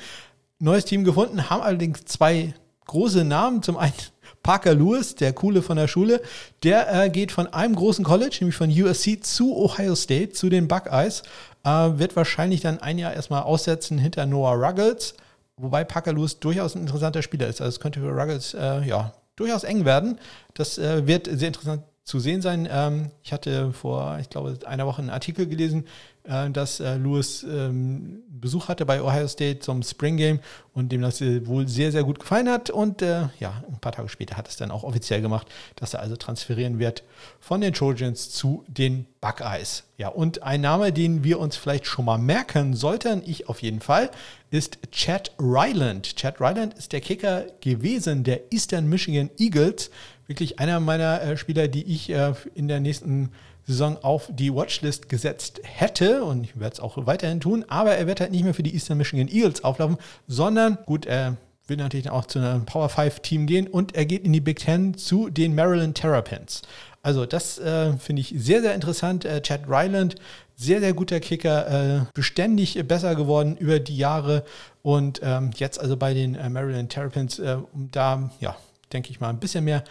Neues 0.60 0.86
Team 0.86 1.04
gefunden, 1.04 1.50
haben 1.50 1.62
allerdings 1.62 2.06
zwei 2.06 2.54
große 2.86 3.24
Namen. 3.24 3.62
Zum 3.62 3.78
einen 3.78 3.94
Parker 4.44 4.74
Lewis, 4.74 5.16
der 5.16 5.34
Coole 5.34 5.62
von 5.62 5.78
der 5.78 5.88
Schule, 5.88 6.22
der 6.64 7.06
äh, 7.06 7.10
geht 7.10 7.32
von 7.32 7.48
einem 7.48 7.76
großen 7.76 8.06
College, 8.06 8.38
nämlich 8.40 8.56
von 8.56 8.70
USC 8.70 9.22
zu 9.22 9.56
Ohio 9.56 9.96
State, 9.96 10.32
zu 10.32 10.50
den 10.50 10.68
Buckeyes. 10.68 11.24
Äh, 11.64 11.70
wird 12.00 12.16
wahrscheinlich 12.16 12.62
dann 12.62 12.80
ein 12.80 12.98
Jahr 12.98 13.14
erstmal 13.14 13.44
aussetzen 13.44 13.98
hinter 13.98 14.26
Noah 14.26 14.54
Ruggles, 14.54 15.16
wobei 15.58 15.84
Parker 15.84 16.14
Lewis 16.14 16.40
durchaus 16.40 16.76
ein 16.76 16.82
interessanter 16.82 17.22
Spieler 17.22 17.48
ist. 17.48 17.62
Also 17.62 17.70
es 17.70 17.80
könnte 17.80 18.00
für 18.00 18.10
Ruggles 18.10 18.54
äh, 18.54 18.82
ja, 18.84 19.14
durchaus 19.36 19.64
eng 19.64 19.86
werden. 19.86 20.20
Das 20.54 20.78
äh, 20.78 21.06
wird 21.08 21.28
sehr 21.32 21.50
interessant 21.50 21.84
zu 22.04 22.20
sehen 22.20 22.42
sein. 22.42 22.68
Ähm, 22.72 23.12
ich 23.24 23.34
hatte 23.34 23.74
vor, 23.74 24.18
ich 24.20 24.30
glaube, 24.30 24.58
einer 24.66 24.86
Woche 24.86 25.02
einen 25.02 25.10
Artikel 25.10 25.48
gelesen, 25.48 25.86
äh, 26.28 26.50
dass 26.50 26.80
äh, 26.80 26.96
Lewis 26.98 27.44
ähm, 27.44 28.24
Besuch 28.30 28.68
hatte 28.68 28.86
bei 28.86 29.02
Ohio 29.02 29.28
State 29.28 29.60
zum 29.60 29.84
Spring 29.84 30.18
Game 30.18 30.40
und 30.74 30.92
dem 30.92 31.02
das 31.02 31.22
äh, 31.22 31.46
wohl 31.48 31.68
sehr, 31.68 31.92
sehr 31.92 32.04
gut 32.04 32.20
gefallen 32.20 32.50
hat. 32.50 32.70
Und 32.70 33.02
äh, 33.02 33.30
ja, 33.40 33.64
ein 33.68 33.80
paar 33.80 33.92
Tage 33.92 34.10
später 34.10 34.38
hat 34.38 34.48
es 34.48 34.58
dann 34.58 34.72
auch 34.72 34.84
offiziell 34.84 35.22
gemacht, 35.22 35.48
dass 35.76 35.94
er 35.94 36.02
also 36.02 36.16
transferieren 36.16 36.80
wird 36.80 37.04
von 37.40 37.62
den 37.62 37.74
Trojans 37.74 38.30
zu 38.30 38.64
den 38.68 39.06
Buckeyes. 39.22 39.84
Ja, 39.98 40.10
und 40.10 40.44
ein 40.44 40.62
Name, 40.62 40.94
den 40.94 41.24
wir 41.24 41.40
uns 41.40 41.56
vielleicht 41.56 41.86
schon 41.88 42.06
mal 42.06 42.18
merken 42.18 42.76
sollten, 42.76 43.24
ich 43.26 43.50
auf 43.50 43.62
jeden 43.62 43.82
Fall, 43.82 44.12
ist 44.52 44.80
Chad 44.92 45.32
Ryland. 45.40 46.16
Chad 46.16 46.40
Ryland 46.40 46.76
ist 46.76 46.94
der 46.94 47.02
Kicker 47.02 47.46
gewesen 47.62 48.24
der 48.24 48.52
Eastern 48.52 48.88
Michigan 48.88 49.30
Eagles 49.38 49.90
wirklich 50.28 50.60
einer 50.60 50.80
meiner 50.80 51.22
äh, 51.22 51.38
Spieler, 51.38 51.68
die 51.68 51.84
ich 51.84 52.10
äh, 52.10 52.34
in 52.54 52.68
der 52.68 52.80
nächsten 52.80 53.32
Saison 53.68 53.98
auf 54.02 54.30
die 54.30 54.54
Watchlist 54.54 55.10
gesetzt 55.10 55.60
hätte 55.64 56.24
und 56.24 56.46
ich 56.46 56.58
werde 56.58 56.74
es 56.76 56.80
auch 56.80 57.06
weiterhin 57.06 57.42
tun, 57.42 57.66
aber 57.68 57.92
er 57.92 58.08
wird 58.08 58.22
halt 58.22 58.32
nicht 58.32 58.46
mehr 58.46 58.54
für 58.54 58.64
die 58.64 58.74
Eastern 58.74 58.98
Michigan 58.98 59.28
Eagles 59.28 59.64
auflaufen, 59.64 59.98
sondern 60.26 60.78
gut, 60.86 61.06
er 61.06 61.36
will 61.68 61.76
natürlich 61.76 62.10
auch 62.10 62.26
zu 62.26 62.40
einem 62.40 62.66
Power 62.66 62.88
5 62.88 63.20
Team 63.20 63.46
gehen 63.46 63.68
und 63.68 63.94
er 63.94 64.06
geht 64.06 64.24
in 64.24 64.32
die 64.32 64.40
Big 64.40 64.60
Ten 64.60 64.98
zu 64.98 65.30
den 65.30 65.54
Maryland 65.54 65.98
Terrapins. 65.98 66.62
Also 67.04 67.26
das 67.26 67.60
äh, 67.60 67.94
finde 67.98 68.22
ich 68.22 68.34
sehr, 68.38 68.62
sehr 68.62 68.74
interessant. 68.74 69.26
Äh, 69.26 69.42
Chad 69.42 69.62
Ryland, 69.68 70.16
sehr, 70.56 70.80
sehr 70.80 70.94
guter 70.94 71.20
Kicker, 71.20 71.68
äh, 71.68 72.06
beständig 72.14 72.82
besser 72.88 73.16
geworden 73.16 73.58
über 73.58 73.80
die 73.80 73.98
Jahre 73.98 74.44
und 74.82 75.20
ähm, 75.24 75.52
jetzt 75.56 75.80
also 75.80 75.98
bei 75.98 76.14
den 76.14 76.36
äh, 76.36 76.50
Maryland 76.50 76.90
Terrapins, 76.90 77.40
äh, 77.40 77.58
um 77.74 77.92
da, 77.92 78.32
ja, 78.40 78.56
denke 78.94 79.12
ich 79.12 79.20
mal, 79.20 79.30
ein 79.30 79.40
bisschen 79.40 79.66
mehr 79.66 79.84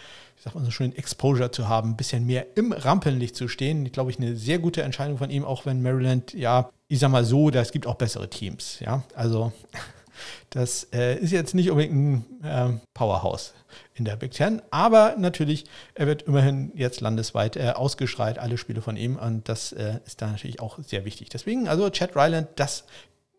ich 0.47 0.53
sag 0.53 0.59
mal 0.59 0.65
so 0.65 0.71
schön, 0.71 0.95
Exposure 0.95 1.51
zu 1.51 1.67
haben, 1.67 1.89
ein 1.89 1.97
bisschen 1.97 2.25
mehr 2.25 2.47
im 2.55 2.71
Rampenlicht 2.71 3.35
zu 3.35 3.49
stehen. 3.49 3.85
Ich 3.85 3.91
glaube, 3.91 4.11
ich 4.11 4.17
eine 4.17 4.37
sehr 4.37 4.59
gute 4.59 4.81
Entscheidung 4.81 5.17
von 5.17 5.29
ihm, 5.29 5.43
auch 5.43 5.65
wenn 5.65 5.81
Maryland, 5.81 6.33
ja, 6.33 6.69
ich 6.87 6.99
sag 6.99 7.11
mal 7.11 7.25
so, 7.25 7.49
da 7.49 7.59
es 7.59 7.73
gibt 7.73 7.85
auch 7.85 7.95
bessere 7.95 8.29
Teams. 8.29 8.79
Ja, 8.79 9.03
also 9.13 9.51
das 10.49 10.87
äh, 10.93 11.17
ist 11.19 11.31
jetzt 11.31 11.53
nicht 11.53 11.69
unbedingt 11.69 12.43
ein 12.43 12.77
äh, 12.77 12.79
Powerhouse 12.93 13.53
in 13.95 14.05
der 14.05 14.15
Big 14.15 14.31
Ten, 14.31 14.61
aber 14.71 15.15
natürlich, 15.17 15.65
er 15.95 16.07
wird 16.07 16.21
immerhin 16.21 16.71
jetzt 16.75 17.01
landesweit 17.01 17.57
äh, 17.57 17.71
ausgeschreit, 17.75 18.39
alle 18.39 18.57
Spiele 18.57 18.81
von 18.81 18.95
ihm 18.95 19.17
und 19.17 19.49
das 19.49 19.73
äh, 19.73 19.99
ist 20.05 20.21
da 20.21 20.27
natürlich 20.27 20.61
auch 20.61 20.79
sehr 20.81 21.03
wichtig. 21.03 21.27
Deswegen, 21.27 21.67
also 21.67 21.89
Chad 21.89 22.15
Ryland, 22.15 22.47
das 22.55 22.85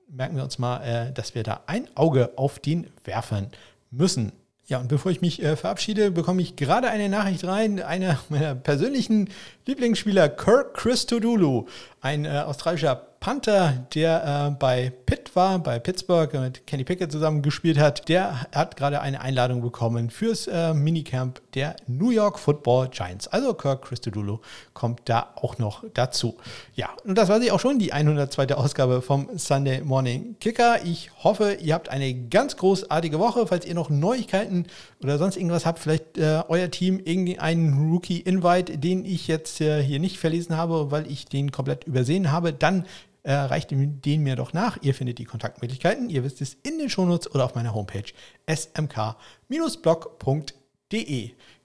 merken 0.09 0.37
wir 0.37 0.45
uns 0.45 0.59
mal, 0.59 0.83
äh, 0.83 1.13
dass 1.13 1.35
wir 1.35 1.43
da 1.43 1.63
ein 1.67 1.89
Auge 1.95 2.33
auf 2.37 2.59
den 2.59 2.87
werfen 3.05 3.47
müssen. 3.91 4.33
Ja, 4.69 4.81
und 4.81 4.89
bevor 4.89 5.11
ich 5.11 5.23
mich 5.23 5.43
äh, 5.43 5.57
verabschiede, 5.57 6.11
bekomme 6.11 6.43
ich 6.43 6.55
gerade 6.55 6.91
eine 6.91 7.09
Nachricht 7.09 7.43
rein. 7.45 7.81
Einer 7.81 8.19
meiner 8.29 8.55
persönlichen 8.55 9.31
Lieblingsspieler, 9.65 10.29
Kirk 10.29 10.75
Christodoulou, 10.75 11.67
ein 12.03 12.27
äh, 12.27 12.45
australischer 12.47 13.08
Panther, 13.21 13.87
der 13.95 14.49
äh, 14.49 14.57
bei 14.59 14.93
Pitt 15.05 15.35
war, 15.35 15.59
bei 15.59 15.81
Pittsburgh 15.81 16.33
mit 16.35 16.67
Kenny 16.69 16.85
Pickett 16.85 17.11
zusammen 17.11 17.43
gespielt 17.43 17.77
hat, 17.77 18.09
der 18.09 18.47
hat 18.53 18.77
gerade 18.77 19.01
eine 19.01 19.21
Einladung 19.21 19.61
bekommen 19.61 20.11
fürs 20.11 20.47
äh, 20.47 20.73
Minicamp 20.73 21.41
der 21.55 21.75
New 21.89 22.11
York 22.11 22.39
Football 22.39 22.89
Giants. 22.91 23.27
Also 23.27 23.55
Kirk 23.55 23.83
Christodoulou 23.83 24.39
kommt 24.73 25.01
da 25.07 25.33
auch 25.35 25.59
noch 25.59 25.83
dazu. 25.95 26.37
Ja, 26.77 26.91
und 27.05 27.19
das 27.19 27.29
war 27.29 27.41
sie 27.41 27.51
auch 27.51 27.59
schon, 27.59 27.81
die 27.81 27.93
102. 27.93 28.55
Ausgabe 28.55 29.03
vom 29.03 29.29
Sunday 29.37 29.81
Morning 29.81 30.37
Kicker. 30.41 30.85
Ich 30.85 31.11
hoffe, 31.25 31.55
ihr 31.61 31.75
habt 31.75 31.89
eine 31.89 32.15
ganz 32.15 32.57
großartige 32.57 33.19
Woche. 33.19 33.49
Falls 33.49 33.67
ihr 33.67 33.75
noch 33.75 33.91
Neuigkeiten 33.91 34.67
oder 35.03 35.19
sonst 35.19 35.37
irgendwas 35.37 35.67
habt, 35.67 35.81
vielleicht 35.81 36.19
äh, 36.19 36.43
euer 36.49 36.71
Team 36.71 37.01
irgendeinen 37.01 37.91
Rookie-Invite, 37.91 38.79
den 38.79 39.05
ich 39.05 39.27
jetzt 39.27 39.61
äh, 39.61 39.83
hier 39.83 39.99
nicht 39.99 40.19
verlesen 40.19 40.57
habe, 40.57 40.93
weil 40.93 41.11
ich 41.11 41.27
den 41.27 41.51
komplett 41.51 41.85
übersehen 41.85 42.31
habe, 42.31 42.53
dann 42.53 42.85
äh, 43.29 43.35
reicht 43.35 43.71
den 43.71 44.23
mir 44.23 44.37
doch 44.37 44.55
nach. 44.55 44.79
Ihr 44.81 44.95
findet 44.95 45.19
die 45.19 45.27
Kontaktmöglichkeiten, 45.27 46.09
ihr 46.09 46.25
wisst 46.25 46.41
es, 46.41 46.55
in 46.55 46.79
den 46.79 46.89
Shownotes 46.89 47.31
oder 47.35 47.45
auf 47.45 47.55
meiner 47.55 47.75
Homepage 47.75 48.11
smk-blog.de. 48.47 49.21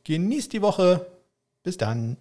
Genießt 0.04 0.52
die 0.52 0.62
Woche. 0.62 1.06
Bis 1.64 1.78
dann. 1.78 2.18